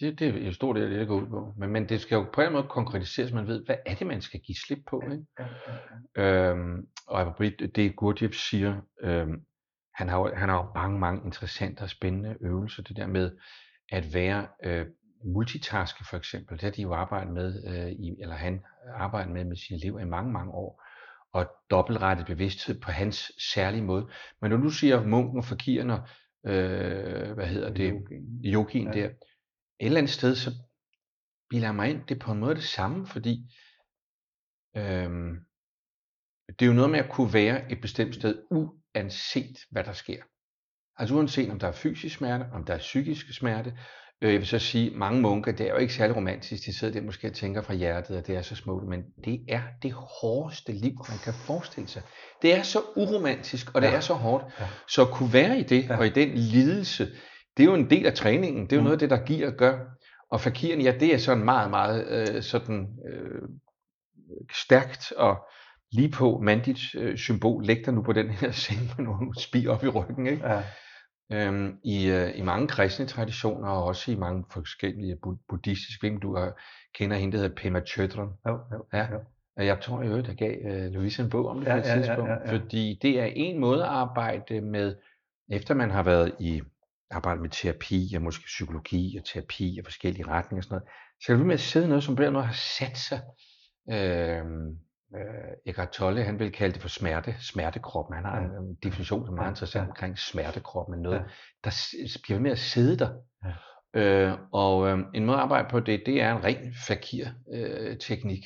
[0.00, 1.54] Det, det er en stor del af det, der går ud på.
[1.58, 4.06] Men, men det skal jo på en måde konkretiseres, så man ved, hvad er det,
[4.06, 5.02] man skal give slip på.
[5.12, 5.26] Ikke?
[5.38, 5.46] Ja,
[6.16, 7.38] ja, Øhm, og
[7.76, 9.42] det Gurdjieff siger, øhm,
[9.94, 12.82] han har jo, han har jo mange, mange interessante og spændende øvelser.
[12.82, 13.30] Det der med
[13.92, 14.86] at være øh,
[15.24, 18.62] multitaske for eksempel, det har de jo arbejdet med, øh, i, eller han
[18.94, 20.82] arbejdet med med sine elever i mange, mange år.
[21.32, 24.08] Og dobbeltrettet bevidsthed på hans særlige måde.
[24.40, 26.00] Men når du siger munken og fakiren og,
[26.46, 27.94] øh, hvad hedder det,
[28.44, 28.94] Yogien.
[28.94, 29.00] Ja.
[29.00, 29.08] der,
[29.80, 30.50] et eller andet sted, så
[31.50, 33.54] bilder jeg mig ind, det er på en måde det samme, fordi
[34.76, 35.34] øhm,
[36.48, 40.22] det er jo noget med at kunne være et bestemt sted, uanset hvad der sker.
[40.96, 43.78] Altså uanset om der er fysisk smerte, om der er psykisk smerte.
[44.22, 46.94] Øh, jeg vil så sige, mange munker, det er jo ikke særlig romantisk, de sidder
[46.94, 49.92] der måske og tænker fra hjertet, at det er så smukt, men det er det
[49.92, 52.02] hårdeste liv, man kan forestille sig.
[52.42, 53.94] Det er så uromantisk, og det Ja.
[53.96, 54.44] er så hårdt.
[54.60, 54.68] Ja.
[54.88, 55.96] Så at kunne være i det, Ja.
[55.98, 57.08] og i den lidelse,
[57.56, 58.64] det er jo en del af træningen.
[58.64, 58.84] Det er jo Mm.
[58.84, 59.78] noget af det, der giver og gør.
[60.30, 63.42] Og fakiren, ja, det er sådan meget, meget øh, sådan øh,
[64.64, 65.36] stærkt og
[65.92, 67.64] lige på mandigt øh, symbol.
[67.64, 70.26] Læg dig nu på den her seng med nogle spir op i ryggen.
[70.26, 70.48] Ikke?
[70.48, 70.62] Ja,
[71.32, 76.20] Øhm, i, øh, I mange kristne traditioner, og også i mange forskellige bud- buddhistiske, hvilken
[76.20, 76.60] du har,
[76.94, 78.28] kender hende, der hedder Pema Chodron.
[78.48, 79.06] jo, jo, Ja.
[79.12, 79.18] jo.
[79.64, 81.90] Jeg tror jo, der gav øh, Louise en bog om det Ja, på et ja,
[81.90, 82.52] ja, tidspunkt, ja, ja.
[82.56, 84.96] fordi det er en måde at arbejde med,
[85.50, 86.62] efter man har været i
[87.10, 90.88] arbejde med terapi, og måske psykologi og terapi og forskellige retninger og sådan noget,
[91.20, 93.20] så kan du med at sidde noget, som den måde har sat sig.
[93.90, 94.44] Øh,
[95.16, 98.16] øh, Eckhart Tolle, han vil kalde det for smerte, smertekroppen.
[98.16, 99.88] Han har en, en definition, som er meget Ja, interessant ja.
[99.90, 101.24] omkring smertekroppen, men noget, Ja.
[101.64, 101.70] der
[102.22, 103.10] bliver med at sidde der.
[103.44, 103.52] Ja.
[104.00, 108.44] Øh, og øh, en måde at arbejde på det, det er en ren fakir-teknik.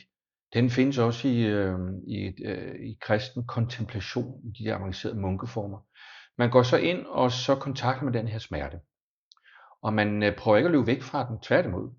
[0.54, 5.78] Den findes også i, øh, i, øh, i kristen kontemplation, i de der avancerede munkeformer.
[6.38, 8.80] Man går så ind, og så kontakter med den her smerte.
[9.82, 11.90] Og man øh, prøver ikke at løbe væk fra den, tværtimod.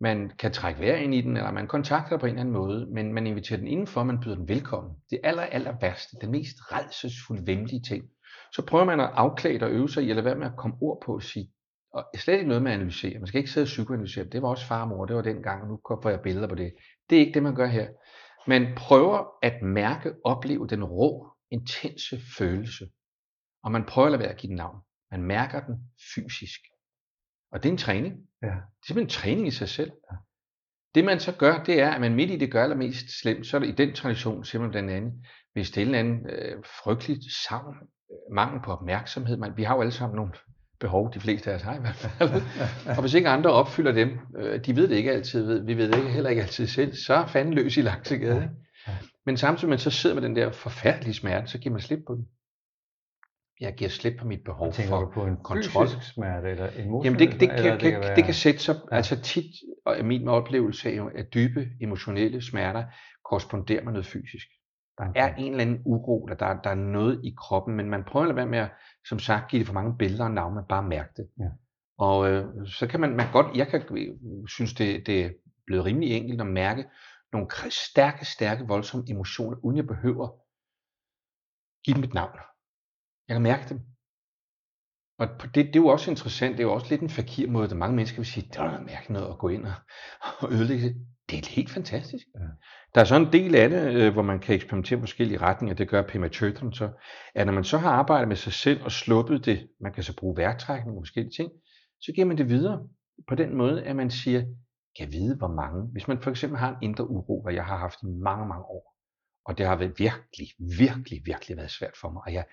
[0.00, 2.54] Man kan trække vejr ind i den, eller man kontakter den på en eller anden
[2.54, 4.92] måde, men man inviterer den indenfor, man byder den velkommen.
[5.10, 8.04] Det aller, aller værste, den mest redselsfulde, vemmelige ting.
[8.52, 11.02] Så prøver man at afklæde og øve sig i, eller hvad med at komme ord
[11.06, 11.52] på og sige,
[11.92, 13.18] og slet ikke noget med at analysere.
[13.18, 14.24] Man skal ikke sidde og psykoanalysere.
[14.24, 16.54] Det var også far og mor, det var dengang, og nu får jeg billeder på
[16.54, 16.72] det.
[17.10, 17.88] Det er ikke det, man gør her.
[18.46, 22.88] Man prøver at mærke, opleve den rå, intense følelse.
[23.62, 24.78] Og man prøver at lade være at give den navn.
[25.10, 25.76] Man mærker den
[26.14, 26.60] fysisk.
[27.52, 28.14] Og det er en træning.
[28.42, 28.46] Ja.
[28.46, 29.90] Det er simpelthen en træning i sig selv.
[30.94, 33.56] Det man så gør, det er, at man midt i det gør allermest slemt, så
[33.56, 35.12] er det i den tradition, siger man blandt andet,
[35.52, 37.74] hvis det er en anden øh, frygteligt savn,
[38.10, 39.36] øh, mangel på opmærksomhed.
[39.36, 40.32] Man, vi har jo alle sammen nogle
[40.80, 42.42] behov, de fleste af os har i hvert fald.
[42.96, 45.88] og hvis ikke andre opfylder dem, øh, de ved det ikke altid, ved, vi ved
[45.88, 47.80] det ikke, heller ikke altid selv, så er fanden løs i.
[47.80, 48.50] Ikke?
[48.86, 48.96] Ja.
[49.26, 52.14] Men samtidig man så sidder med den der forfærdelige smerte, så giver man slip på
[52.14, 52.28] den.
[53.60, 55.88] Jeg giver slip på mit behov Tænker for du på en kontrol.
[55.88, 58.60] smerte eller emotionel Jamen det, det, smerte, kan, eller kan, det, være- det kan sætte
[58.60, 58.96] sig, Ja.
[58.96, 59.44] altså tit,
[59.86, 62.84] og min oplevelse er jo, at dybe emotionelle smerter
[63.24, 64.46] korresponderer med noget fysisk.
[64.98, 67.76] Der er en er en eller anden uro, eller der, der er noget i kroppen,
[67.76, 68.70] men man prøver at lade være med at,
[69.08, 71.28] som sagt, give det for mange billeder og navne, men bare mærke det.
[71.40, 71.48] Ja.
[71.98, 73.82] Og øh, så kan man, man godt, jeg kan
[74.48, 75.30] synes, det, det er
[75.66, 76.84] blevet rimelig enkelt at mærke
[77.32, 80.28] nogle stærke, stærke, voldsomme emotioner, uden jeg behøver
[81.84, 82.38] give dem et navn.
[83.28, 83.80] Jeg kan mærke dem.
[85.18, 87.50] Og på det, det er jo også interessant, det er jo også lidt en fakir
[87.50, 89.74] måde, at mange mennesker vil sige, det er noget mærkeligt noget at gå ind og,
[90.40, 91.06] og ødelægge det.
[91.30, 92.26] Det er helt fantastisk.
[92.34, 92.40] Ja.
[92.94, 95.74] Der er så en del af det, øh, hvor man kan eksperimentere forskellige retninger.
[95.76, 96.90] Det gør Pema Chodron så,
[97.34, 100.16] at når man så har arbejdet med sig selv og sluppet det, man kan så
[100.16, 101.50] bruge værktrækning og forskellige ting,
[102.00, 102.88] så giver man det videre
[103.28, 104.44] på den måde, at man siger,
[104.98, 105.92] kan vide hvor mange.
[105.92, 108.64] Hvis man for eksempel har en indre uro, hvad jeg har haft i mange, mange
[108.64, 108.94] år,
[109.44, 112.44] og det har været virkelig, virkelig, virkelig været svært for mig, og jeg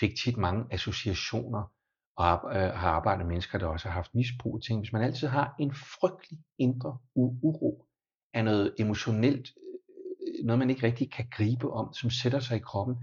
[0.00, 1.72] fik tit mange associationer
[2.16, 4.80] og øh, har arbejdet med mennesker, der også har haft misbrug og ting.
[4.80, 7.86] Hvis man altid har en frygtelig indre uro
[8.34, 9.48] af noget emotionelt,
[10.28, 12.96] øh, noget man ikke rigtig kan gribe om, som sætter sig i kroppen,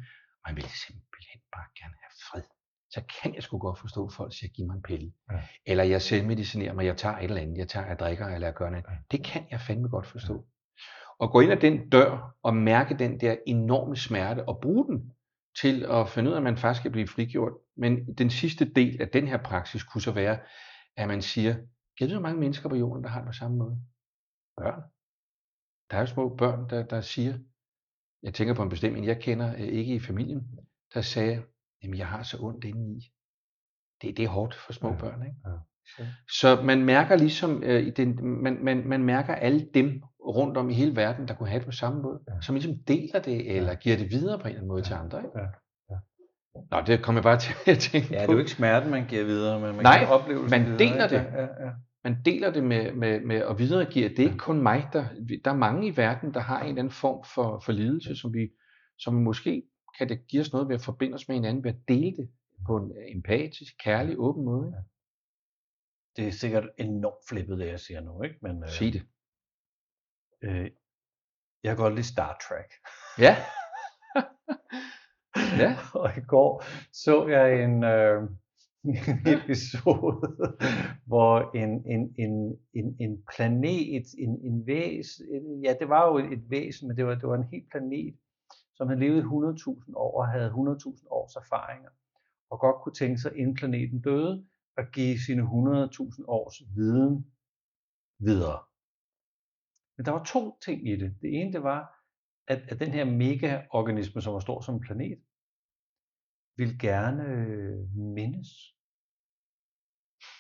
[0.44, 2.44] og man vil simpelthen bare gerne have fred,
[2.90, 5.14] så kan jeg sgu godt forstå, at folk siger, giv mig en pille.
[5.32, 5.42] Ja.
[5.66, 8.56] Eller jeg selvmedicinerer mig, jeg tager et eller andet, jeg tager, jeg drikker, eller jeg
[8.56, 8.86] gør noget.
[8.90, 8.96] Ja.
[9.12, 10.46] Det kan jeg fandme godt forstå.
[11.20, 15.12] Og gå ind ad den dør og mærke den der enorme smerte og bruge den
[15.62, 17.54] til at finde ud af, at man faktisk kan blive frigjort.
[17.78, 20.40] Men den sidste del af den her praksis kunne så være,
[20.98, 21.56] at man siger,
[22.00, 23.82] jeg ved, hvor mange mennesker på jorden, der har det på samme måde.
[24.58, 24.82] Børn.
[25.92, 27.40] Der er jo små børn, der, der siger,
[28.24, 30.60] jeg tænker på en bestemt en, jeg kender øh, ikke i familien,
[30.94, 31.44] der sagde,
[31.84, 33.14] jamen jeg har så ondt indeni.
[34.02, 35.38] Det, det er hårdt for små Ja, børn, ikke?
[35.46, 35.58] ja.
[36.40, 40.70] Så man mærker ligesom, øh, i den, man, man, man mærker alle dem rundt om
[40.70, 42.42] i hele verden, der kunne have det på samme måde, Ja.
[42.42, 45.18] som ligesom deler det, eller giver det videre på en eller anden måde til andre.
[45.20, 45.40] Ikke?
[45.40, 45.46] Ja,
[45.92, 45.98] ja.
[46.72, 49.06] Nå, det kommer jeg bare til at tænke Ja, det er jo ikke smerten, man
[49.08, 51.16] giver videre, men man Nej, giver oplevelsen man videre, deler ikke?
[51.16, 51.34] det.
[51.34, 51.72] Ja, ja, ja.
[52.04, 54.10] Man deler det med, med, med at videregive.
[54.10, 55.06] Det er ikke kun mig, der,
[55.46, 58.34] der er mange i verden, der har en eller anden form for, for lidelse, som
[58.34, 58.50] vi,
[58.98, 59.64] som måske
[59.98, 62.30] kan det give os noget ved at forbinde os med hinanden, ved at dele det
[62.68, 64.68] på en empatisk, kærlig, åben måde.
[64.68, 64.78] Ikke?
[66.16, 68.38] Det er sikkert enormt flippet, det jeg siger nu, ikke?
[68.42, 69.02] Men, øh, Sig det.
[70.42, 70.72] Øh,
[71.64, 72.72] jeg kan godt lide Star Trek.
[73.20, 73.36] Ja.
[75.62, 75.78] ja.
[75.94, 78.24] Og i går så jeg en, øh,
[78.86, 80.38] en episode,
[81.10, 86.18] hvor en, en, en, en, en planet, en, en væs, en, ja det var jo
[86.18, 88.16] et, væsen, men det var, det var en helt planet,
[88.76, 91.90] som havde levet i 100.000 år og havde 100.000 års erfaringer,
[92.50, 94.46] og godt kunne tænke sig, inden planeten døde,
[94.78, 97.32] at give sine 100.000 års viden
[98.20, 98.64] videre.
[99.98, 101.18] Men der var to ting i det.
[101.22, 101.96] Det ene det var,
[102.48, 105.20] at, at den her megaorganisme, som var stor som en planet,
[106.58, 108.50] vil gerne øh, mindes.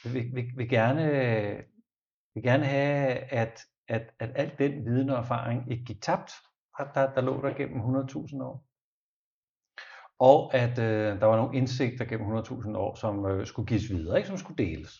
[0.04, 1.06] Vil, vil, vil, gerne,
[2.34, 6.32] vil gerne have, at, at, at al den viden og erfaring ikke gik tabt,
[6.78, 8.65] der, der, der lå der gennem 100.000 år.
[10.20, 14.18] Og at øh, der var nogle indsigter gennem 100.000 år, som øh, skulle gives videre,
[14.18, 14.28] ikke?
[14.28, 14.92] som skulle deles.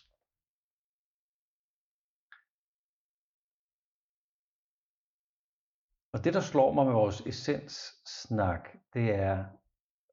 [6.12, 9.44] Og det, der slår mig med vores essens-snak, det er,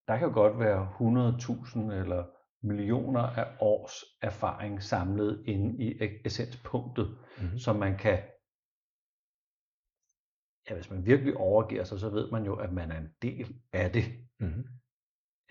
[0.07, 2.23] der kan jo godt være 100.000 eller
[2.61, 5.87] millioner af års erfaring samlet inde i
[6.25, 7.59] essenspunktet, Mm-hmm.
[7.59, 8.19] som man kan,
[10.69, 13.55] ja, hvis man virkelig overgiver sig, så ved man jo, at man er en del
[13.73, 14.03] af det.
[14.39, 14.63] Mm-hmm.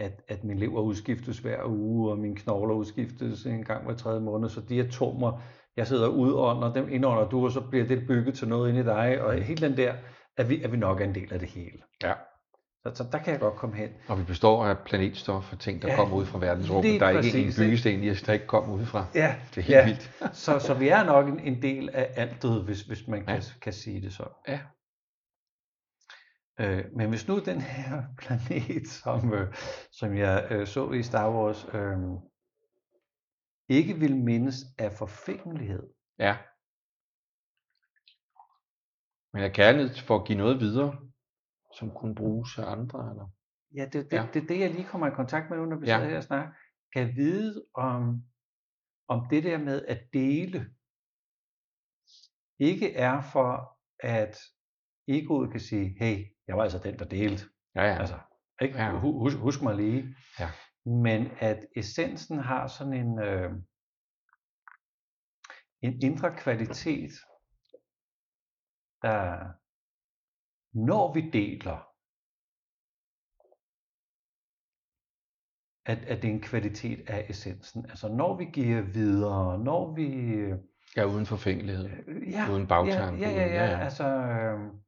[0.03, 4.21] At, at min lever udskiftes hver uge, og mine knogler udskiftes en gang hver tredje
[4.21, 5.41] måned, så de atomer,
[5.77, 8.81] jeg sidder og udånder, dem indånder du, og så bliver det bygget til noget inde
[8.81, 9.95] i dig, og hele den der,
[10.37, 11.79] at vi, at vi nok er en del af det hele.
[12.03, 12.13] Ja.
[12.87, 13.89] Så, så der kan jeg godt komme hen.
[14.09, 17.01] Og vi består af planetstof og ting, der Ja, kommer ud fra verdensrummet.
[17.01, 19.05] Der er ikke en byggesten i os, der ikke kommer udefra.
[19.15, 19.85] Ja, Det er helt ja.
[19.87, 20.11] vildt.
[20.37, 23.41] Så, så vi er nok en, en del af altet, hvis, hvis man kan, Ja.
[23.63, 24.25] kan sige det så.
[24.49, 24.59] Ja.
[26.61, 29.55] Øh, men hvis nu den her planet, som, øh,
[29.93, 31.99] som jeg øh, så i Star Wars, øh,
[33.69, 35.83] ikke vil mindes af forfængelighed,
[36.19, 36.37] Ja.
[39.33, 40.99] Men er kærlighed for at give noget videre,
[41.79, 43.11] som kunne bruges af andre?
[43.11, 43.29] Eller?
[43.75, 44.27] Ja, det, det, Ja.
[44.35, 45.97] det er det, jeg lige kommer i kontakt med nu, når vi Ja.
[45.97, 46.53] sidder her og snakker.
[46.95, 48.23] Kan vide om,
[49.09, 50.59] om det der med at dele,
[52.59, 54.39] ikke er for, at
[55.19, 57.45] egoet kan sige, hey, jeg var altså den, der delte.
[57.75, 57.99] Ja, ja.
[57.99, 58.19] Altså,
[58.61, 58.79] ikke?
[58.79, 58.99] Ja.
[58.99, 60.17] Husk, husk mig lige.
[60.41, 60.49] Ja.
[60.87, 63.53] Men at essensen har sådan en, øh,
[65.83, 67.13] en indre kvalitet,
[69.03, 69.53] der
[70.75, 71.89] når vi deler,
[75.87, 77.91] at, at det er en kvalitet af essensen.
[77.91, 80.07] Altså når vi giver videre, når vi...
[80.23, 80.59] øh,
[80.97, 81.89] ja, uden forfængelighed.
[82.31, 83.71] Ja, Uden bagtanke, Ja, ja, ja, ja.
[83.71, 83.79] ja.
[83.79, 84.05] altså...
[84.05, 84.83] Øh,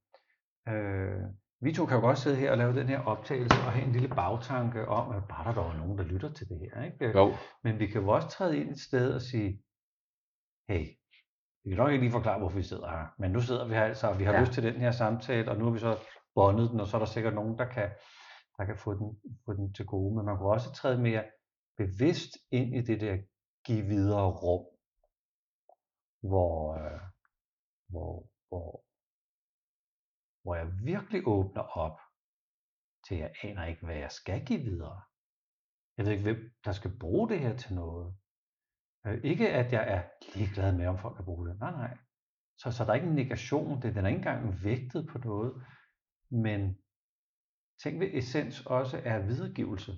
[0.68, 1.22] øh,
[1.60, 3.92] vi to kan jo godt sidde her og lave den her optagelse og have en
[3.92, 6.82] lille bagtanke om, at bare der dog er nogen, der lytter til det her.
[6.84, 7.18] Ikke?
[7.18, 7.32] Jo,
[7.64, 9.62] Men vi kan jo også træde ind et sted og sige,
[10.68, 10.86] hey,
[11.64, 13.84] vi kan nok ikke lige forklare, hvorfor vi sidder her, men nu sidder vi her
[13.84, 14.40] altså, og vi har Ja.
[14.40, 15.98] lyst til den her samtale, og nu har vi så
[16.34, 17.90] bondet den, og så er der sikkert nogen, der kan,
[18.58, 20.16] der kan få, den, få den til gode.
[20.16, 21.24] Men man kan også træde mere
[21.76, 23.16] bevidst ind i det der
[23.66, 24.66] give videre rum,
[26.30, 27.00] hvor, øh,
[27.88, 28.83] hvor, hvor,
[30.44, 31.98] hvor jeg virkelig åbner op
[33.08, 35.02] til, jeg aner ikke, hvad jeg skal give videre.
[35.96, 38.16] Jeg ved ikke, hvem der skal bruge det her til noget.
[39.06, 40.02] Øh, ikke at jeg er
[40.38, 41.58] ligeglad med, om folk kan bruge det.
[41.58, 41.96] Nej, nej.
[42.58, 43.82] Så, så der er ikke en negation.
[43.82, 45.66] Det, den er ikke engang vægtet på noget.
[46.30, 46.60] Men
[47.82, 49.92] tænk ved essens også er videregivelse.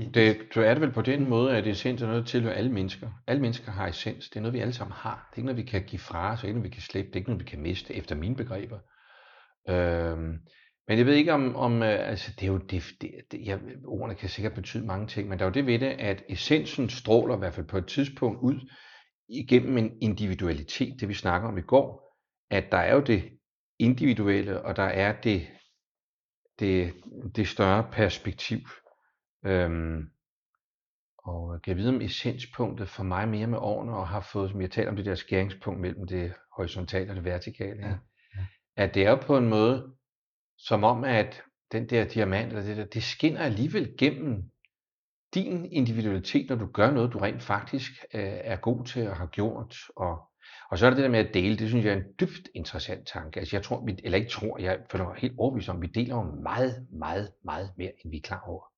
[0.00, 2.54] Det, det, så er det vel på den måde, at essens er noget, der tilhører
[2.54, 3.10] alle mennesker.
[3.26, 4.28] Alle mennesker har essens.
[4.28, 5.28] Det er noget, vi alle sammen har.
[5.30, 6.38] Det er ikke noget, vi kan give fra os.
[6.38, 7.08] Det er ikke noget, vi kan slippe.
[7.08, 8.78] Det er ikke noget, vi kan miste, efter mine begreber.
[9.68, 10.38] Øhm,
[10.88, 13.58] men jeg ved ikke om, om øh, altså det er jo det, det, det ja,
[13.84, 16.88] ordene kan sikkert betyde mange ting, men der er jo det ved det, at essensen
[16.88, 18.70] stråler i hvert fald på et tidspunkt ud
[19.28, 22.16] igennem en individualitet, det vi snakker om i går,
[22.50, 23.22] at der er jo det
[23.78, 25.46] individuelle, og der er det,
[26.58, 26.94] det,
[27.36, 28.58] det større perspektiv.
[29.44, 30.10] Øhm,
[31.18, 34.70] og kan vide om essenspunktet for mig mere med årene, og har fået, som jeg
[34.70, 37.98] taler om det der skæringspunkt mellem det horisontale og det vertikale, Ja,
[38.36, 39.94] ja, at det er på en måde,
[40.58, 44.50] som om at den der diamant, eller det der, det skinner alligevel gennem
[45.34, 49.28] din individualitet, når du gør noget, du rent faktisk øh, er god til at have
[49.28, 49.76] gjort.
[49.96, 50.20] Og,
[50.70, 52.48] og så er det det der med at dele, det synes jeg er en dybt
[52.54, 53.40] interessant tanke.
[53.40, 56.16] Altså jeg tror, vi, eller ikke tror, jeg føler mig helt overbevist om, vi deler
[56.16, 58.69] jo meget, meget, meget mere, end vi er klar over.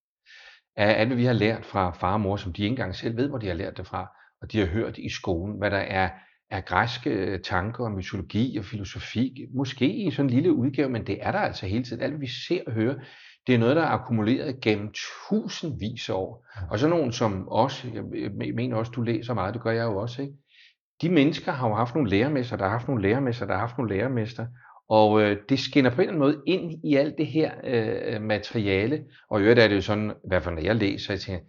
[0.77, 3.17] Af alt, hvad vi har lært fra far og mor, som de ikke engang selv
[3.17, 4.11] ved, hvor de har lært det fra,
[4.43, 6.11] og de har hørt i skolen, hvad der er
[6.51, 11.19] af græske tanker og mytologi og filosofi, måske i sådan en lille udgave, men det
[11.21, 12.03] er der altså hele tiden.
[12.03, 12.95] Alt, hvad vi ser og hører,
[13.47, 16.47] det er noget, der er akkumuleret gennem tusindvis af år.
[16.71, 19.97] Og så nogen som os, jeg mener også, du læser meget, det gør jeg jo
[19.97, 20.35] også, ikke?
[21.03, 23.79] De mennesker har jo haft nogle lærermester, der har haft nogle lærermester, der har haft
[23.79, 24.47] nogle lærermester,
[24.89, 28.23] og øh, det skinner på en eller anden måde ind i alt det her øh,
[28.23, 29.05] materiale.
[29.31, 31.45] Og i øvrigt er det jo sådan, i hvert fald når jeg læser, jeg tænker,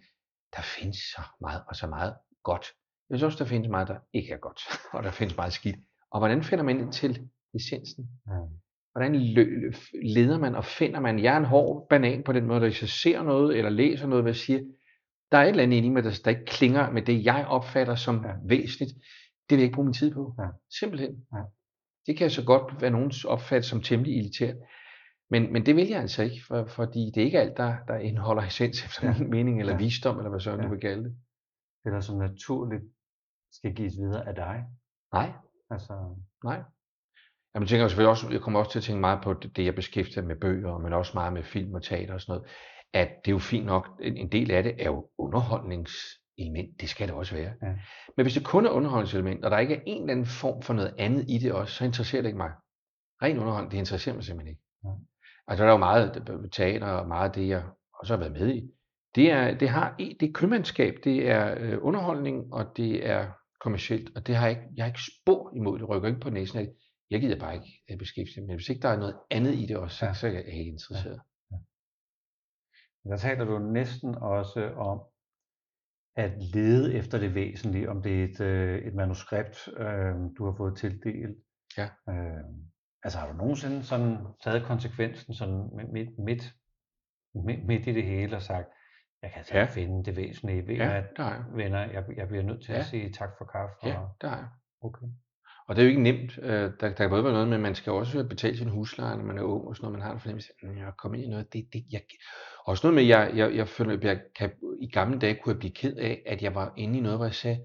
[0.56, 2.66] der findes så meget og så meget godt.
[3.10, 4.60] Jeg synes også, der findes meget, der ikke er godt,
[4.96, 5.76] og der findes meget skidt.
[6.10, 8.08] Og hvordan finder man ind til essensen?
[8.26, 8.32] Ja.
[8.92, 9.14] Hvordan
[10.04, 11.22] leder man og finder man?
[11.22, 14.24] Jeg er en hård banan på den måde, hvis jeg ser noget eller læser noget,
[14.24, 14.60] hvad siger,
[15.32, 17.46] der er et eller andet inde i mig, der, der ikke klinger med det, jeg
[17.48, 18.32] opfatter som ja.
[18.44, 18.92] væsentligt.
[19.50, 20.34] Det vil jeg ikke bruge min tid på.
[20.38, 20.48] Ja.
[20.78, 21.26] Simpelthen.
[21.32, 21.42] Ja.
[22.06, 24.58] Det kan så godt være nogens opfatte som temmelig irriteret.
[25.30, 27.96] Men, men det vil jeg altså ikke, for, fordi det er ikke alt, der, der
[27.98, 29.18] indeholder essens efter Ja.
[29.18, 29.78] min mening, eller Ja.
[29.78, 30.56] visdom, eller hvad så Ja.
[30.56, 31.16] du vil kalde det.
[31.84, 32.82] Der som naturligt
[33.52, 34.64] skal gives videre af dig.
[35.12, 35.32] Nej,
[35.70, 36.62] Altså, nej.
[37.54, 39.74] Jamen, jeg tænker selvfølgelig også, jeg kommer også til at tænke meget på det, jeg
[39.74, 42.50] beskæftiger med bøger, men også meget med film og teater og sådan noget,
[42.92, 45.08] at det er jo fint nok, en, del af det er jo
[46.38, 47.52] underholdningselement, det skal det også være.
[47.62, 47.74] Ja.
[48.16, 50.74] Men hvis det kun er underholdningselement, og der ikke er en eller anden form for
[50.74, 52.52] noget andet i det også, så interesserer det ikke mig.
[53.22, 54.62] Ren underholdning, det interesserer mig simpelthen ikke.
[54.84, 54.90] Ja.
[55.48, 57.64] Altså der er jo meget teater og meget af det, jeg
[58.00, 58.70] også har været med i.
[59.14, 63.30] Det er, det har, det er købmandskab, det er øh, underholdning, og det er
[63.60, 66.30] kommercielt, og det har jeg ikke, jeg har ikke spor imod det, rykker ikke på
[66.30, 66.74] næsen af det.
[67.10, 69.66] Jeg gider bare ikke øh, beskæftige mig, men hvis ikke der er noget andet i
[69.66, 70.12] det også, så, Ja.
[70.12, 71.20] så er jeg ikke interesseret.
[73.04, 75.00] der taler du næsten også om
[76.16, 80.54] at lede efter det væsentlige, om det er et, øh, et manuskript, øh, du har
[80.56, 81.38] fået tildelt.
[81.78, 81.88] Ja.
[82.08, 82.44] Øh,
[83.04, 86.42] altså har du nogensinde sådan taget konsekvensen sådan midt, midt,
[87.34, 88.66] midt, midt, i det hele og sagt,
[89.22, 89.64] jeg kan altså Ja.
[89.64, 90.66] finde det væsentlige.
[90.66, 91.02] Ved Ja, ja.
[91.16, 91.44] har jeg.
[91.52, 92.76] venner, jeg, jeg bliver nødt til ja.
[92.76, 92.80] Ja.
[92.80, 93.74] at sige tak for kaffe.
[93.82, 94.48] Ja, Og, der har jeg.
[94.80, 95.06] okay.
[95.66, 96.38] Og det er jo ikke nemt.
[96.42, 99.16] Øh, Der, der kan både være noget med, at man skal også betale sin husleje,
[99.16, 99.98] når man er ung, og sådan noget.
[99.98, 101.52] Man har en fornemmelse af, at jeg er kommet ind i noget.
[101.52, 102.02] Det, det, jeg,
[102.66, 104.50] også noget med, at jeg, jeg, jeg føler, at jeg kan,
[104.80, 107.26] i gamle dage kunne jeg blive ked af, at jeg var inde i noget, hvor
[107.26, 107.60] jeg sagde,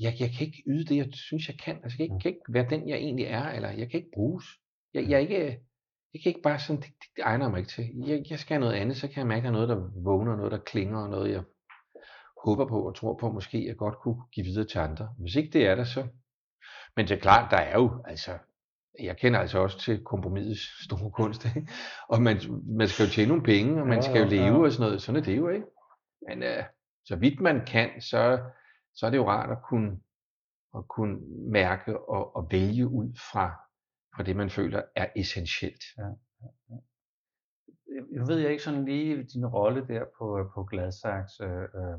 [0.00, 1.76] jeg, jeg kan ikke yde det, jeg synes, jeg kan.
[1.82, 4.10] Altså, jeg kan ikke, kan ikke være den, jeg egentlig er, eller jeg kan ikke
[4.14, 4.44] bruges.
[4.94, 5.40] Jeg, jeg, er ikke,
[6.14, 7.84] jeg kan ikke bare sådan, det, det, det egner mig ikke til.
[8.06, 9.90] Jeg, jeg skal have noget andet, så kan jeg mærke, at der er noget, der
[10.02, 11.42] vågner, noget, der klinger, og noget, jeg
[12.44, 15.08] håber på og tror på, måske jeg godt kunne give videre til andre.
[15.18, 16.06] Hvis ikke det er der, så...
[16.96, 18.38] Men det er klart, der er jo, altså,
[19.00, 21.68] jeg kender altså også til kompromisets store kunst, ikke?
[22.08, 22.40] og man,
[22.78, 24.64] man skal jo tjene nogle penge, og man Jo, skal jo leve jo.
[24.64, 25.66] og sådan noget, sådan er det jo, ikke?
[26.28, 26.64] Men øh,
[27.04, 28.40] så vidt man kan, så,
[28.94, 30.00] så er det jo rart at kunne,
[30.76, 31.18] at kunne
[31.50, 33.48] mærke og, og vælge ud fra,
[34.16, 35.82] fra det, man føler er essentielt.
[38.12, 41.44] Jeg ved jeg ikke sådan lige din rolle der på, på Gladsaxe.
[41.44, 41.98] Øh, øh,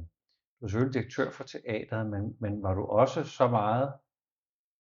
[0.59, 3.93] du er selvfølgelig direktør for teateret, men, men var du også så meget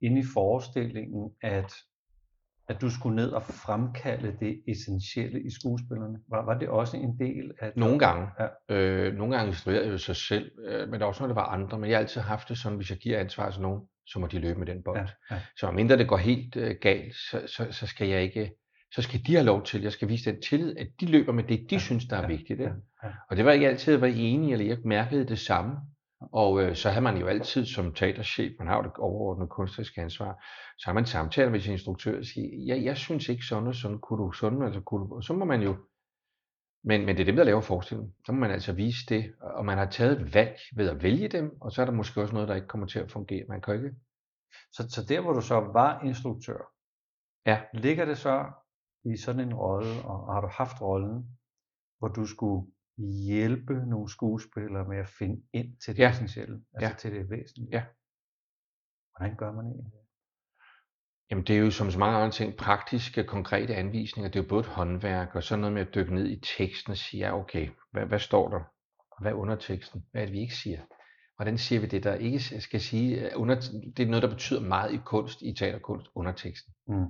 [0.03, 1.73] inde i forestillingen, at,
[2.69, 6.19] at du skulle ned og fremkalde det essentielle i skuespillerne?
[6.29, 8.27] Var, var det også en del af Nogle gange.
[8.39, 8.75] Ja.
[8.75, 11.79] Øh, nogle gange instruerer jeg jo sig selv, øh, men også noget, der var andre.
[11.79, 14.27] Men jeg har altid haft det sådan, hvis jeg giver ansvar til nogen, så må
[14.27, 14.97] de løbe med den bold.
[14.99, 15.41] Ja, ja.
[15.57, 18.51] Så mindre det går helt øh, galt, så, så, så skal jeg ikke,
[18.95, 21.43] så skal de have lov til, jeg skal vise den tillid, at de løber med
[21.43, 22.59] det, de Ja, synes, der er ja, vigtigt.
[22.59, 22.63] Ikke?
[23.03, 23.13] ja, ja.
[23.29, 25.75] Og det var ikke altid, at jeg var enig, eller jeg mærkede det samme.
[26.31, 30.01] Og øh, så har man jo altid som teaterchef, man har jo det overordnede kunstneriske
[30.01, 30.45] ansvar,
[30.77, 33.75] så har man samtaler med sin instruktør og siger, ja, jeg synes ikke sådan og
[33.75, 35.75] sådan, kunne du sådan, altså kunne du, og så må man jo,
[36.83, 39.65] men, men det er dem, der laver forestillingen, så må man altså vise det, og
[39.65, 42.33] man har taget et valg ved at vælge dem, og så er der måske også
[42.33, 43.45] noget, der ikke kommer til at fungere.
[43.49, 43.91] Man kan ikke,
[44.71, 46.57] Så, så der, hvor du så var instruktør,
[47.45, 47.61] Ja.
[47.73, 48.45] ligger det så
[49.05, 51.37] i sådan en rolle, og, og har du haft rollen,
[51.99, 52.67] hvor du skulle
[52.97, 56.09] hjælpe nogle skuespillere med at finde ind til det Ja.
[56.09, 56.95] essentielle, altså Ja.
[56.95, 57.69] til det væsentlige?
[57.71, 57.83] Ja.
[59.17, 59.99] Hvordan gør man egentlig det?
[61.31, 64.29] Jamen det er jo som så mange andre ting, praktiske, konkrete anvisninger.
[64.31, 66.91] Det er jo både et håndværk og sådan noget med at dykke ned i teksten
[66.91, 68.59] og sige, ja okay, hvad, hvad står der?
[69.21, 70.05] Hvad er underteksten?
[70.11, 70.79] Hvad er det, vi ikke siger?
[71.35, 73.37] Hvordan siger vi det, der ikke skal sige?
[73.37, 73.55] Under,
[73.97, 76.73] det er noget, der betyder meget i kunst, i teaterkunst, underteksten.
[76.87, 77.05] Mm.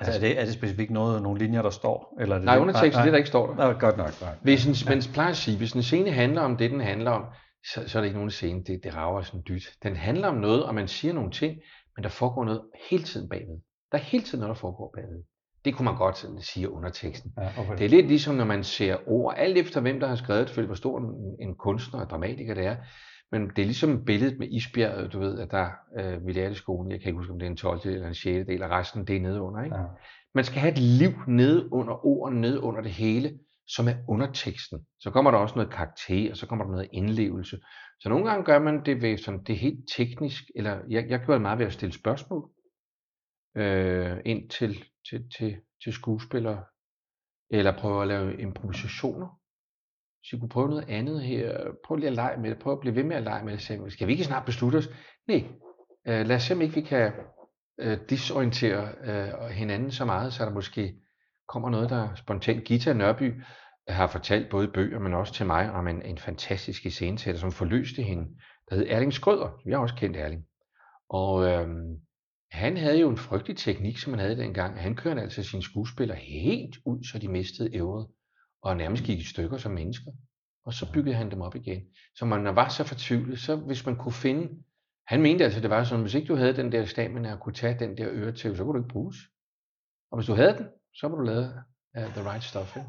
[0.00, 2.16] Altså, er, det, er det specifikt noget, nogle linjer, der står?
[2.20, 3.54] Eller er det Nej, underteksten, det der ikke står der.
[3.54, 4.20] Nej, godt nok.
[4.20, 4.34] Nej.
[4.42, 7.24] Hvis en, man plejer at sige, hvis en scene handler om det, den handler om,
[7.72, 9.62] så, så er det ikke nogen scene, det, det rager sådan dyt.
[9.82, 11.56] Den handler om noget, og man siger nogle ting,
[11.96, 13.60] men der foregår noget hele tiden bagved.
[13.92, 15.22] Der er hele tiden noget, der foregår bagved.
[15.64, 17.32] Det kunne man godt sige under teksten.
[17.38, 17.78] Ja, okay.
[17.78, 20.64] Det er lidt ligesom, når man ser ord, alt efter hvem, der har skrevet det,
[20.64, 22.76] hvor stor en, en kunstner og dramatiker det er.
[23.32, 27.08] Men det er ligesom billedet med isbjerget, du ved, at der, øh, skolen, jeg kan
[27.08, 27.80] ikke huske, om det er en 12.
[27.84, 28.46] eller en 6.
[28.46, 29.64] del, og resten det er nede under.
[29.64, 29.76] Ikke?
[29.76, 29.84] Ja.
[30.34, 34.86] Man skal have et liv nede under ordene, nede under det hele, som er underteksten.
[35.00, 37.58] Så kommer der også noget karakter, og så kommer der noget indlevelse.
[38.00, 41.18] Så nogle gange gør man det ved sådan, det er helt teknisk, eller jeg, jeg
[41.18, 42.50] gjorde det meget ved at stille spørgsmål
[43.56, 46.64] øh, ind til, til, til, til skuespillere,
[47.50, 49.37] eller prøve at lave improvisationer.
[50.24, 51.58] Så vi kunne prøve noget andet her.
[51.84, 52.58] Prøv lige at lege med det.
[52.58, 53.62] Prøv at blive ved med at lege med det.
[53.62, 54.88] Så skal vi ikke snart beslutte os?
[55.28, 55.44] Nej.
[56.08, 57.12] Øh, lad os se, om ikke vi kan
[57.78, 60.94] øh, disorientere øh, hinanden så meget, så der måske
[61.48, 62.64] kommer noget, der spontant.
[62.64, 63.42] Gita Nørby øh,
[63.88, 67.52] har fortalt både i bøger, men også til mig om en, en fantastisk iscenesætter, som
[67.52, 68.24] forløste hende,
[68.70, 69.60] der hed Erling Skrøder.
[69.66, 70.44] Jeg har også kendt Erling.
[71.08, 71.68] Og øh,
[72.50, 74.80] han havde jo en frygtelig teknik, som han havde dengang.
[74.80, 78.06] Han kørte altså sine skuespillere helt ud, så de mistede ævret,
[78.62, 80.10] og nærmest gik i stykker som mennesker.
[80.64, 81.82] Og så byggede han dem op igen.
[82.14, 84.64] Så man var så fortvivlet, så hvis man kunne finde...
[85.06, 87.54] Han mente altså, det var sådan, hvis ikke du havde den der stamina og kunne
[87.54, 89.16] tage den der øretæv, så kunne du ikke bruges.
[90.10, 91.64] Og hvis du havde den, så var du lavet
[91.98, 92.76] uh, the right stuff.
[92.76, 92.88] Ikke?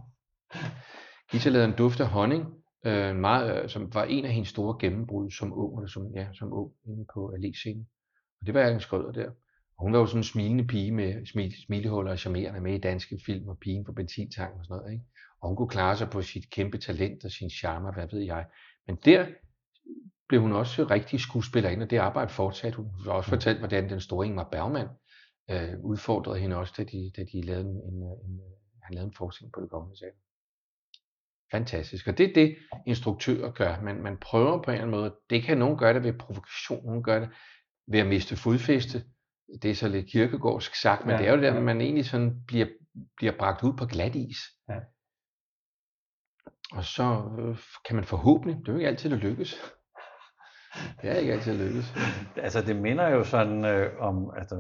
[1.32, 2.46] Gita lavede en duft af honning,
[2.86, 6.28] øh, meget, øh, som var en af hendes store gennembrud som ung, eller som, ja,
[6.34, 7.80] som ung inde på allé
[8.40, 9.30] Og det var Erling Skrøder der.
[9.78, 12.78] Og hun var jo sådan en smilende pige med smil, smilehuller og charmerende med i
[12.78, 14.94] danske film og pigen på benzintanken og sådan noget.
[14.94, 15.06] Ikke?
[15.42, 18.46] Og hun kunne klare sig på sit kæmpe talent og sin charme, hvad ved jeg.
[18.88, 19.28] Men der
[20.30, 22.86] blev hun også rigtig skuespillerinde, og det arbejde fortsatte hun.
[22.86, 24.88] Hun har også fortalt, hvordan den store Ingmar Bergman
[25.52, 28.40] øh, udfordrede hende også, da de, da de lavede en, en, en,
[28.84, 30.12] han lavede en forskning på det kommende sag.
[31.52, 32.08] Fantastisk.
[32.08, 32.56] Og det er det,
[32.88, 33.82] instruktører gør.
[33.82, 35.16] Man, man prøver på en eller anden måde.
[35.30, 37.30] Det kan nogen gøre det ved provokation, nogen gør det
[37.88, 39.04] ved at miste fodfæste.
[39.62, 41.60] Det er så lidt kirkegårdsk sagt, men ja, det er jo der, ja.
[41.60, 42.68] man egentlig sådan bliver,
[43.18, 44.38] bliver bragt ud på glat is.
[44.70, 44.80] Ja.
[46.72, 49.56] Og så øh, kan man forhåbentlig, det er jo ikke altid, det lykkes.
[51.02, 51.94] Det er ikke altid lykkes.
[52.38, 54.56] Altså det minder jo sådan øh, om, altså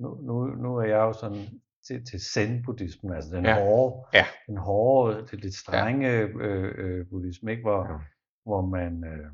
[0.00, 3.54] nu, nu, nu er jeg jo sådan til, til zen-buddhismen, altså den ja.
[3.54, 4.26] hårde, ja.
[4.46, 6.22] den hårde, det lidt strenge ja.
[6.22, 7.62] øh, øh, buddhisme, ikke?
[7.62, 7.98] Hvor, ja.
[8.44, 9.30] hvor man, øh,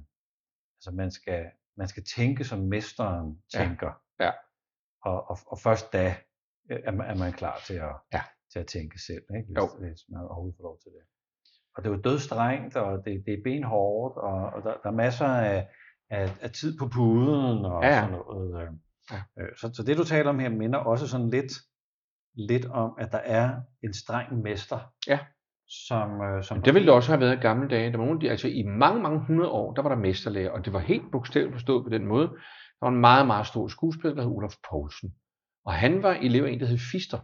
[0.76, 3.92] altså man skal, man skal tænke som mesteren tænker.
[4.20, 4.24] Ja.
[4.24, 4.32] ja.
[5.04, 6.16] Og, og, og først da
[6.70, 8.22] øh, er man, er man klar til at, ja.
[8.52, 9.46] til at tænke selv, ikke?
[9.46, 9.66] Hvis, jo.
[9.78, 11.04] hvis man overhovedet får lov til det.
[11.80, 14.94] Og det er jo dødstrengt, og det, det er benhårdt, og, og der, der er
[14.94, 15.68] masser af,
[16.10, 18.00] af, af tid på puden og ja.
[18.00, 18.62] sådan noget.
[18.62, 18.68] Øh.
[19.12, 19.42] Ja.
[19.56, 21.52] Så, så det du taler om her minder også sådan lidt
[22.34, 24.78] lidt om, at der er en streng mester.
[25.08, 25.18] Ja.
[25.88, 27.92] Som, øh, som det ville det også have været i gamle dage.
[27.92, 30.72] Der var nogle, altså i mange, mange hundrede år, der var der mesterlærer, og det
[30.72, 32.26] var helt bogstaveligt forstået på den måde.
[32.26, 35.14] Der var en meget, meget stor skuespiller, der hed Olaf Poulsen.
[35.64, 37.18] Og han var elev af en, der hed Fister.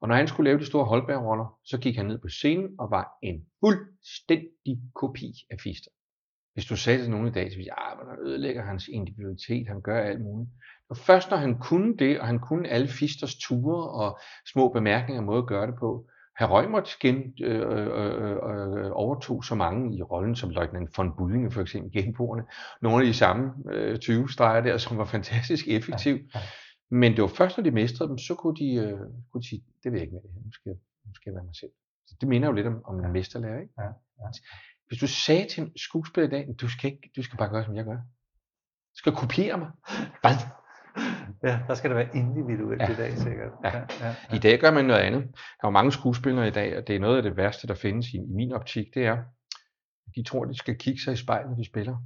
[0.00, 2.90] Og når han skulle lave de store Holberg-roller, så gik han ned på scenen og
[2.90, 5.90] var en fuldstændig kopi af Fister.
[6.54, 8.88] Hvis du sagde til nogen i dag, så ville jeg, at ah, han ødelægger hans
[8.88, 10.50] individualitet, han gør alt muligt.
[10.88, 14.18] Og først når han kunne det, og han kunne alle Fisters ture og
[14.52, 16.06] små bemærkninger måde at gøre det på,
[16.38, 21.16] Herr Rømert gen, øh, øh, øh, øh, overtog så mange i rollen som løjtnant von
[21.18, 22.42] Budinge for eksempel genboerne.
[22.82, 26.14] Nogle af de samme øh, 20 streger der, som var fantastisk effektiv.
[26.14, 26.40] Ja, ja.
[26.90, 29.00] Men det var først, når de mestrede dem, så kunne de, øh,
[29.32, 30.72] kunne de sige, det vil jeg ikke med det her, nu skal,
[31.06, 31.70] nu skal jeg være mig selv.
[32.06, 33.72] Så det minder jo lidt om, om en mesterlærer, ikke?
[33.78, 33.84] Ja,
[34.20, 34.28] ja.
[34.88, 37.64] Hvis du sagde til en skuespiller i dag, du skal, ikke, du skal bare gøre,
[37.64, 37.96] som jeg gør.
[38.94, 39.70] Du skal kopiere mig.
[40.20, 40.36] Hvad?
[41.42, 42.92] Ja, der skal det være individuelt ja.
[42.92, 43.52] i dag, sikkert.
[43.64, 43.76] Ja.
[43.76, 44.36] Ja, ja, ja.
[44.36, 45.22] I dag gør man noget andet.
[45.60, 48.06] Der er mange skuespillere i dag, og det er noget af det værste, der findes
[48.08, 49.18] i, i min optik, det er,
[50.16, 51.96] de tror, de skal kigge sig i spejlet, når de spiller.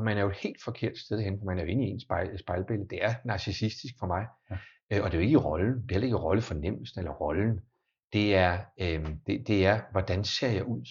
[0.00, 1.90] Og man er jo et helt forkert sted hen, for man er jo inde i
[1.90, 2.88] en spejl, spejlbillede.
[2.88, 4.26] Det er narcissistisk for mig.
[4.50, 4.56] Ja.
[4.92, 5.74] Øh, og det er jo ikke i rollen.
[5.74, 7.60] Det er heller ikke i rollefornemmelsen eller rollen.
[8.12, 10.86] Det er, øh, det, det er, hvordan ser jeg ud?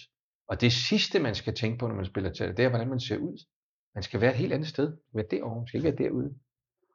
[0.48, 3.00] Og det sidste, man skal tænke på, når man spiller teater, det er, hvordan man
[3.00, 3.46] ser ud.
[3.94, 4.96] Man skal være et helt andet sted.
[5.14, 5.56] Være derovre.
[5.56, 6.34] Man skal ikke være derude.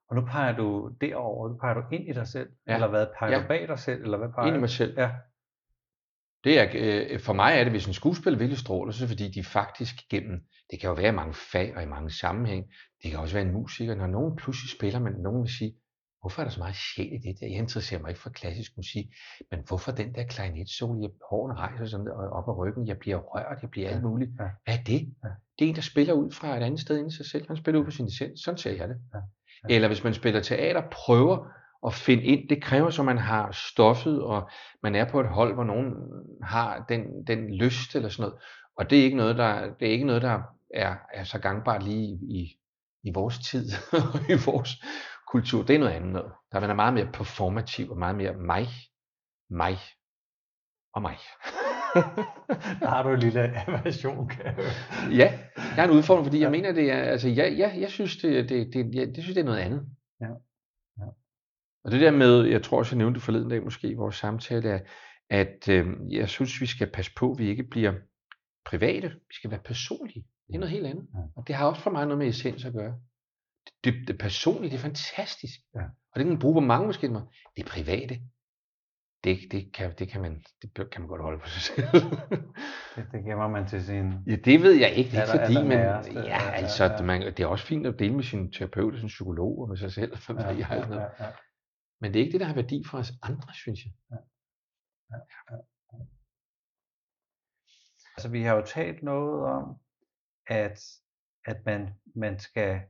[0.10, 2.74] Og nu peger du derover, du peger du ind i dig selv, ja.
[2.74, 3.08] eller hvad?
[3.20, 3.42] Peger ja.
[3.42, 5.00] du bag dig selv, eller hvad peger Ind i mig selv.
[5.00, 5.10] Ja.
[6.46, 9.44] Det er, øh, for mig er det, hvis en skuespiller virkelig stråler, så fordi de
[9.44, 10.40] faktisk gennem,
[10.72, 12.66] det kan jo være i mange fag og i mange sammenhæng,
[13.04, 15.76] det kan også være en musiker, når nogen pludselig spiller, men nogen vil sige,
[16.22, 17.48] hvorfor er der så meget sjæl i det der?
[17.48, 19.06] Jeg interesserer mig ikke for klassisk musik,
[19.52, 23.18] men hvorfor den der klarinetsolo, jeg hårene rejser sådan der op ad ryggen, jeg bliver
[23.18, 24.32] rørt, jeg bliver alt muligt.
[24.40, 24.48] Ja.
[24.64, 25.02] Hvad er det?
[25.24, 25.30] Ja.
[25.60, 27.48] Det er en, der spiller ud fra et andet sted end sig selv.
[27.48, 28.40] Han spiller ud på sin essens.
[28.44, 28.98] Sådan ser jeg det.
[29.14, 29.20] Ja.
[29.70, 29.76] Ja.
[29.76, 31.48] Eller hvis man spiller teater, prøver
[31.86, 32.50] at finde ind.
[32.50, 34.50] Det kræver så, at man har stoffet, og
[34.84, 35.94] man er på et hold, hvor nogen
[36.44, 38.44] har den, den lyst eller sådan noget.
[38.78, 40.42] Og det er ikke noget, der, det er, ikke noget, der
[40.74, 42.60] er, er så gangbart lige i,
[43.04, 43.70] i vores tid
[44.14, 44.70] og i vores
[45.32, 45.64] kultur.
[45.64, 46.32] Det er noget andet noget.
[46.52, 48.68] Der er meget mere performativ og meget mere mig,
[49.50, 49.78] mig
[50.94, 51.18] og mig.
[52.82, 54.56] Der har du en lille aversion, kan jeg.
[55.12, 58.18] Ja, jeg har en udfordring, fordi jeg mener, det er, altså, ja, ja, jeg synes,
[58.18, 59.86] det, det, det, jeg, det synes, det er noget andet.
[60.22, 60.28] Ja.
[61.86, 64.70] Og det der med, jeg tror også, jeg nævnte forleden dag måske i vores samtale,
[64.70, 64.80] er,
[65.30, 67.94] at øh, jeg synes, vi skal passe på, at vi ikke bliver
[68.66, 69.10] private.
[69.10, 70.26] Vi skal være personlige.
[70.48, 71.08] Det er noget helt andet.
[71.16, 71.20] Ja.
[71.36, 72.96] Og det har også for mig noget med essens at gøre.
[73.66, 75.60] Det, det, det personlige, det er fantastisk.
[75.76, 75.82] Ja.
[75.82, 77.10] Og det kan man bruge på mange måske.
[77.58, 78.20] Det private,
[79.24, 81.88] det, det, kan, det, kan man, det kan man godt holde på sig selv.
[82.96, 84.14] Det, det gemmer man til sin...
[84.28, 85.12] ja, det ved jeg ikke.
[85.12, 87.02] Det er Aller- fordi, men ja, Ja, ja, altså, ja.
[87.02, 89.78] Man, det er også fint at dele med sin terapeut og sin psykolog og med
[89.78, 90.18] sig selv.
[90.30, 91.26] Ja, ja, ja, ja.
[92.06, 93.94] Men det er ikke det, der har værdi for os andre, synes jeg.
[98.18, 99.78] Altså, vi har jo talt noget om,
[100.48, 100.80] at,
[101.46, 102.82] at man, man skal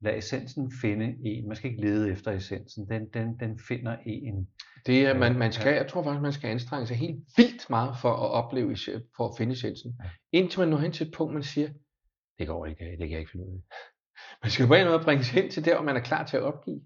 [0.00, 1.48] lade essensen finde en.
[1.48, 2.88] Man skal ikke lede efter essensen.
[2.88, 4.48] Den, den, den finder en.
[4.86, 5.76] Det er, Ja, man, man skal, ja.
[5.76, 8.76] jeg tror faktisk, man skal anstrenge sig helt vildt meget for at opleve,
[9.16, 10.00] for at finde essensen.
[10.04, 10.10] Ja.
[10.32, 11.68] Indtil man når hen til et punkt, man siger,
[12.38, 13.62] det går ikke, det kan jeg ikke finde ud af.
[14.42, 16.42] Man skal på en måde bringes hen til der, hvor man er klar til at
[16.42, 16.80] opgive.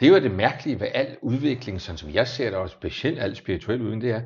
[0.00, 3.18] Det er jo det mærkelige ved al udvikling, sådan som jeg ser det, og specielt
[3.18, 4.22] al spirituel udvikling, det er,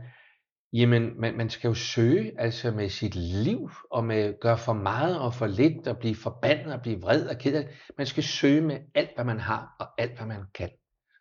[0.72, 5.20] jamen man, man skal jo søge altså med sit liv, og med gøre for meget
[5.20, 7.68] og for lidt, og blive forbandet og blive vred og ked af.
[7.98, 10.70] Man skal søge med alt, hvad man har, og alt, hvad man kan.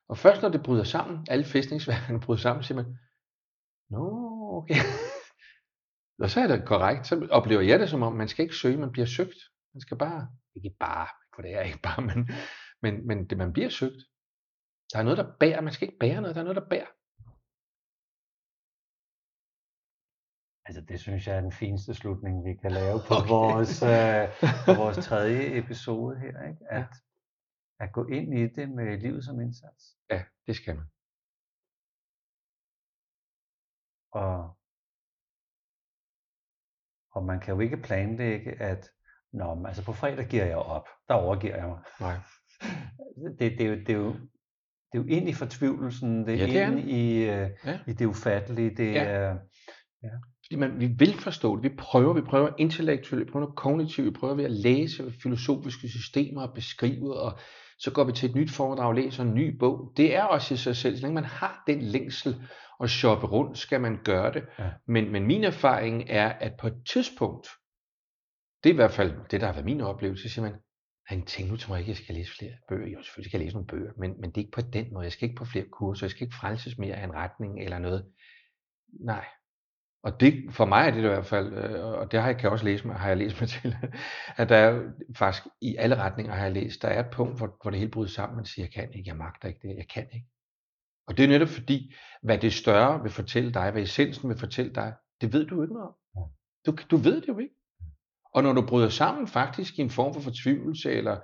[0.09, 2.97] Og først når det bryder sammen, alle fæstningsværkerne bryder sammen, siger man,
[3.89, 4.03] Nå,
[4.57, 4.75] okay.
[6.23, 7.07] og så er det korrekt.
[7.07, 9.39] Så oplever jeg det som om, man skal ikke søge, man bliver søgt.
[9.73, 12.29] Man skal bare, ikke bare, for det er ikke bare, men,
[12.81, 14.01] men, men det, man bliver søgt.
[14.93, 15.61] Der er noget, der bærer.
[15.61, 16.91] Man skal ikke bære noget, der er noget, der bærer.
[20.65, 23.29] Altså, det synes jeg er den fineste slutning, vi kan lave på Okay.
[23.29, 24.23] vores, øh,
[24.67, 26.35] på vores tredje episode her.
[26.49, 26.63] Ikke?
[26.79, 26.91] At,
[27.79, 29.83] at gå ind i det med livet som indsats.
[30.09, 30.87] Ja, det skal man.
[34.11, 34.57] Og,
[37.15, 38.89] og man kan jo ikke planlægge, at
[39.39, 40.87] Nå, men altså på fredag giver jeg op.
[41.07, 41.81] Der overgiver jeg mig.
[41.99, 42.17] Nej.
[43.39, 44.15] Det, det, er jo, det, er jo,
[44.93, 47.79] det er jo ind i fortvivlelsen, det er, Ja, det er ind i, øh, Ja.
[47.87, 48.69] i det ufattelige.
[48.77, 49.03] Det Ja.
[49.03, 49.35] er,
[50.45, 51.63] Fordi man, vi vil forstå det.
[51.63, 56.41] Vi prøver, vi prøver intellektuelt, vi prøver kognitivt, vi prøver ved at læse filosofiske systemer
[56.41, 57.39] og beskrive, og
[57.79, 59.93] så går vi til et nyt foredrag og læser en ny bog.
[59.97, 60.95] Det er også i sig selv.
[60.95, 62.35] Så længe man har den længsel
[62.79, 64.43] at shoppe rundt, skal man gøre det.
[64.59, 64.69] Ja.
[64.87, 67.47] Men, men min erfaring er, at på et tidspunkt,
[68.63, 70.53] det er i hvert fald det, der har været min oplevelse, så siger man,
[71.07, 72.87] han tænker nu tror jeg ikke, jeg skal læse flere bøger.
[72.87, 75.03] Jo, selvfølgelig skal jeg læse nogle bøger, men, men det er ikke på den måde.
[75.03, 77.79] Jeg skal ikke på flere kurser, jeg skal ikke frelses mere af en retning eller
[77.79, 78.11] noget.
[78.99, 79.25] Nej,
[80.03, 82.43] og det, for mig er det i hvert fald, øh, og det har jeg, kan
[82.43, 83.75] jeg også læse mig, har jeg læst mig til,
[84.37, 87.57] at der er faktisk i alle retninger har jeg læst, der er et punkt, hvor,
[87.61, 89.87] hvor det hele bryder sammen, man siger, jeg kan ikke, jeg magter ikke det, jeg
[89.93, 90.27] kan ikke.
[91.07, 91.93] Og det er netop fordi,
[92.23, 95.73] hvad det større vil fortælle dig, hvad essensen vil fortælle dig, det ved du ikke
[95.73, 95.95] noget om.
[96.65, 97.55] Du, du ved det jo ikke.
[98.33, 101.17] Og når du bryder sammen faktisk i en form for fortvivlelse, eller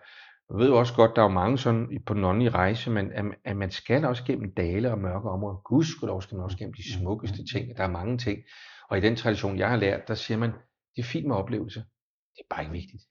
[0.49, 3.11] jeg ved jo også godt, der er jo mange sådan på den åndelige rejse, men
[3.11, 5.55] at, at man skal også gennem dale og mørke områder.
[5.55, 7.77] Gud skulle også, skal man også gennem de smukkeste ting.
[7.77, 8.39] Der er mange ting.
[8.89, 10.51] Og i den tradition, jeg har lært, der siger man,
[10.95, 11.81] det er fint med oplevelser.
[12.35, 13.03] Det er bare ikke vigtigt.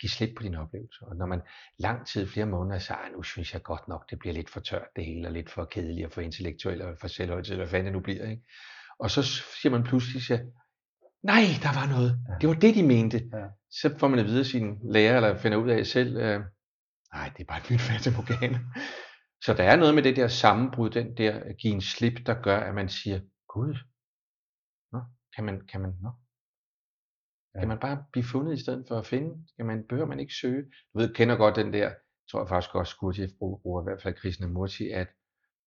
[0.00, 1.06] Giv slip på dine oplevelser.
[1.06, 1.40] Og når man
[1.78, 4.60] lang tid, flere måneder, siger, "Ej, nu synes jeg godt nok, det bliver lidt for
[4.60, 7.86] tørt det hele, og lidt for kedeligt, og for intellektuelt, og for selvhøjtid, hvad fanden
[7.86, 8.30] det nu bliver.
[8.30, 8.42] Ikke?
[8.98, 9.22] Og så
[9.62, 10.38] siger man pludselig, siger,
[11.32, 12.10] nej, der var noget.
[12.40, 13.18] Det var det, de mente.
[13.32, 13.46] Ja.
[13.70, 16.40] Så får man at vide af sin lærer, eller finder ud af selv, øh,
[17.14, 18.58] nej, det er bare et nyt fatamorgana.
[19.44, 22.58] Så der er noget med det der sammenbrud, den der give en slip, der gør,
[22.58, 23.20] at man siger,
[23.54, 23.74] Gud,
[24.92, 25.00] nå,
[25.34, 26.10] kan man, kan man, nå,
[27.54, 27.58] Ja.
[27.60, 29.48] kan man bare blive fundet i stedet for at finde?
[29.48, 30.62] Skal man, behøver man ikke søge?
[30.94, 31.94] Du ved, kender godt den der,
[32.30, 35.08] tror jeg faktisk også Gurdjieff bruger, bruger i hvert fald Krishnamurti, at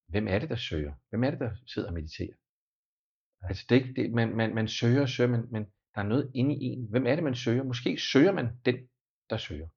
[0.07, 0.93] hvem er det, der søger?
[1.09, 2.35] Hvem er det, der sidder og mediterer?
[3.43, 5.63] Altså det, er ikke- det, man, man, man søger og søger, men, men
[5.95, 6.87] der er noget inde i en.
[6.89, 7.63] Hvem er det, man søger?
[7.63, 8.75] Måske søger man den,
[9.29, 9.67] der søger.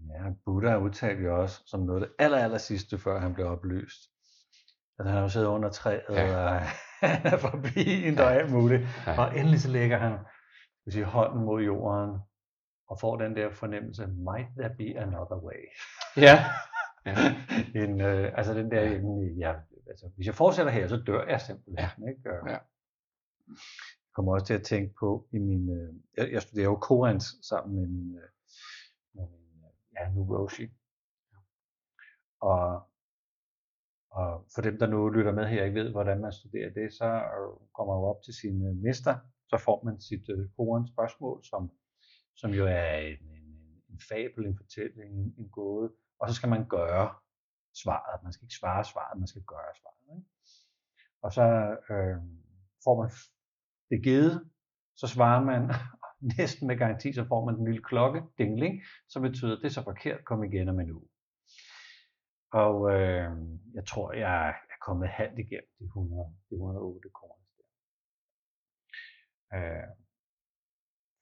[0.00, 3.46] Ja, Buddha udtalte jo også som noget af det aller, aller sidste, før han blev
[3.46, 4.00] oplyst.
[4.98, 6.22] At han har jo siddet under træet, Ja.
[6.26, 6.36] ja.
[6.44, 6.60] og
[7.00, 8.82] han er forbi en og alt muligt.
[9.06, 9.20] Ja.
[9.20, 10.18] Og endelig så lægger han
[10.80, 12.20] skal vi sige, hånden mod jorden,
[12.88, 15.60] og får den der fornemmelse, might there be another way?
[16.16, 16.36] Ja.
[17.06, 17.14] ja.
[17.84, 18.90] en, øh, altså den der, Ja.
[18.90, 18.98] ja.
[19.38, 19.52] ja,
[19.94, 22.08] altså, hvis jeg fortsætter her, så dør jeg simpelthen.
[22.08, 22.30] Ikke?
[22.30, 22.58] Og Ja.
[24.06, 27.24] Jeg kommer også til at tænke på, i min, øh, jeg, jeg studerer jo Korans
[27.48, 28.28] sammen med min, øh,
[29.14, 30.66] med min øh, ja, nu Roshi.
[32.40, 32.66] Og,
[34.10, 37.04] og for dem, der nu lytter med her, ikke ved, hvordan man studerer det, så
[37.04, 39.14] øh, kommer man jo op til sin øh, mester,
[39.50, 41.70] så får man sit øh, koren spørgsmål, som,
[42.36, 43.48] som jo er en, en,
[43.90, 47.14] en fabel, en fortælling, en, en gåde, og så skal man gøre
[47.82, 48.22] svaret.
[48.22, 50.16] Man skal ikke svare svaret, man skal gøre svaret.
[50.16, 50.28] Ikke?
[51.22, 51.42] Og så
[51.90, 52.16] øh,
[52.84, 53.10] får man
[53.90, 54.50] det givet,
[54.96, 55.62] så svarer man
[56.38, 59.72] næsten med garanti, så får man den lille klokke, dingling, som betyder, at det er
[59.72, 61.08] så forkert, kom igen om en uge.
[62.52, 63.30] Og øh,
[63.74, 67.34] jeg tror, jeg er kommet halvt igennem de 100, de 108 kroner.
[69.54, 69.88] Øh,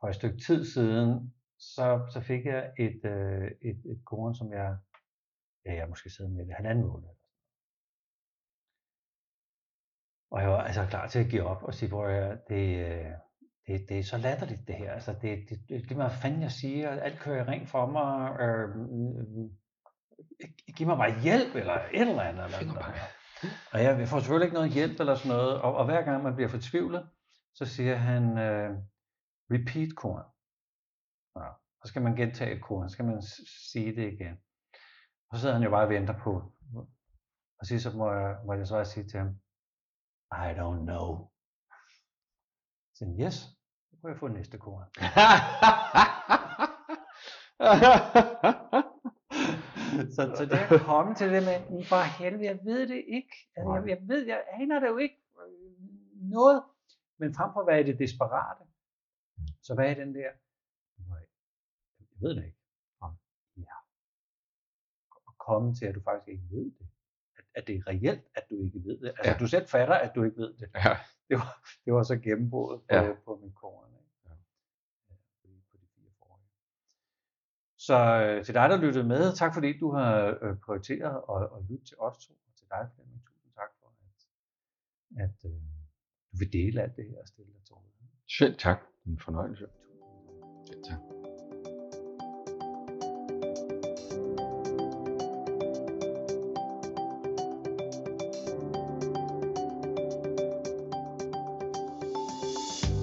[0.00, 4.52] for et stykke tid siden, så, så fik jeg et, øh, et, et korn, som
[4.52, 4.76] jeg,
[5.66, 7.08] ja, jeg måske sidder med det halvanden måned.
[10.30, 13.12] Og jeg var altså klar til at give op og sige, hvor jeg, det, øh,
[13.66, 14.92] det, det er så latterligt det her.
[14.92, 18.40] Altså, det, det, det, det hvad fanden jeg siger, alt kører rent for mig.
[18.40, 18.68] Øh,
[20.76, 22.44] giv mig bare hjælp, eller et eller andet.
[22.44, 22.84] Eller noget.
[23.72, 26.34] Og jeg får selvfølgelig ikke noget hjælp eller sådan noget, og, og hver gang man
[26.34, 27.08] bliver fortvivlet,
[27.54, 28.70] så siger han, uh,
[29.54, 30.24] repeat korn.
[31.36, 31.48] Ja,
[31.82, 33.22] så skal man gentage et korn, så skal man
[33.72, 34.36] sige det igen.
[35.32, 36.52] Og så sidder han jo bare og venter på,
[37.58, 39.28] og så må jeg, må jeg så sige til ham,
[40.32, 41.28] I don't know.
[42.94, 43.34] Så yes,
[43.90, 44.88] så kunne jeg få næste korn.
[50.16, 53.36] så, så det at komme til det med, for helvede, jeg ved det ikke.
[53.56, 55.72] Altså, jeg, jeg ved, jeg aner det jo ikke øh,
[56.30, 56.62] noget.
[57.18, 58.64] Men frem for at være i det desperate,
[59.62, 60.30] så hvad er den der,
[61.98, 62.61] jeg ved det ikke.
[65.46, 66.86] Komme til, at du faktisk ikke ved det.
[67.38, 69.08] At, at det er reelt, at du ikke ved det.
[69.08, 69.36] Altså, ja.
[69.38, 70.68] du selv fatter, at du ikke ved det.
[70.74, 70.96] Ja.
[71.28, 71.52] Det var,
[71.84, 73.12] det var så gennembruddet på, ja.
[73.24, 73.92] på min korn.
[77.86, 81.64] Så øh, til dig, der lyttede med, tak fordi du har øh, prioriteret at, at
[81.70, 82.32] lytte til os to.
[82.32, 83.86] Og til dig, Flemming, tusind tak for,
[85.16, 85.60] at, at øh,
[86.32, 87.74] du vil dele alt det her og stille dig til.
[88.38, 88.78] Selv tak.
[89.06, 89.66] En fornøjelse.
[90.66, 91.11] Selv tak.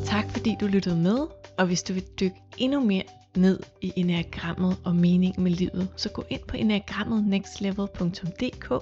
[0.10, 1.18] Tak fordi du lyttede med,
[1.57, 3.03] og hvis du vil dykke endnu mere
[3.36, 8.74] ned i enagrammet og meningen med livet, så gå ind på enagrammetnextlevel.dk,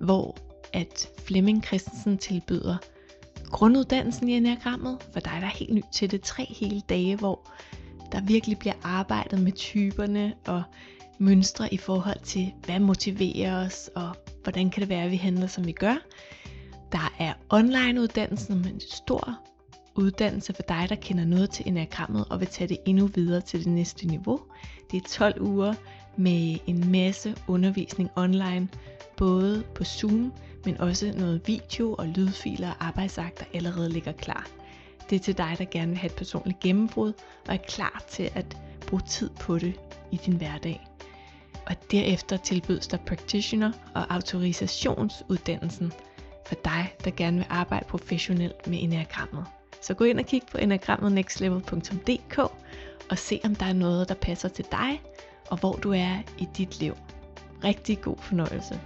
[0.00, 0.36] hvor
[0.72, 2.76] at Flemming Christensen tilbyder
[3.50, 7.50] grunduddannelsen i enagrammet, for dig der er helt ny til det, tre hele dage, hvor
[8.12, 10.62] der virkelig bliver arbejdet med typerne og
[11.18, 14.10] mønstre i forhold til, hvad motiverer os, og
[14.42, 15.96] hvordan kan det være, at vi handler, som vi gør.
[16.92, 19.38] Der er online uddannelsen med en stor
[19.98, 23.64] uddannelse for dig, der kender noget til enagrammet og vil tage det endnu videre til
[23.64, 24.40] det næste niveau.
[24.90, 25.74] Det er 12 uger
[26.16, 28.68] med en masse undervisning online,
[29.16, 30.32] både på Zoom,
[30.64, 34.46] men også noget video og lydfiler og arbejdsakter allerede ligger klar.
[35.10, 37.12] Det er til dig, der gerne vil have et personligt gennembrud
[37.48, 39.74] og er klar til at bruge tid på det
[40.12, 40.86] i din hverdag.
[41.66, 45.92] Og derefter tilbydes der practitioner og autorisationsuddannelsen
[46.46, 49.46] for dig, der gerne vil arbejde professionelt med enagrammet.
[49.86, 52.38] Så gå ind og kig på enagrammetnextlevel.dk
[53.10, 55.02] og se om der er noget, der passer til dig
[55.50, 56.96] og hvor du er i dit liv.
[57.64, 58.80] Rigtig god fornøjelse.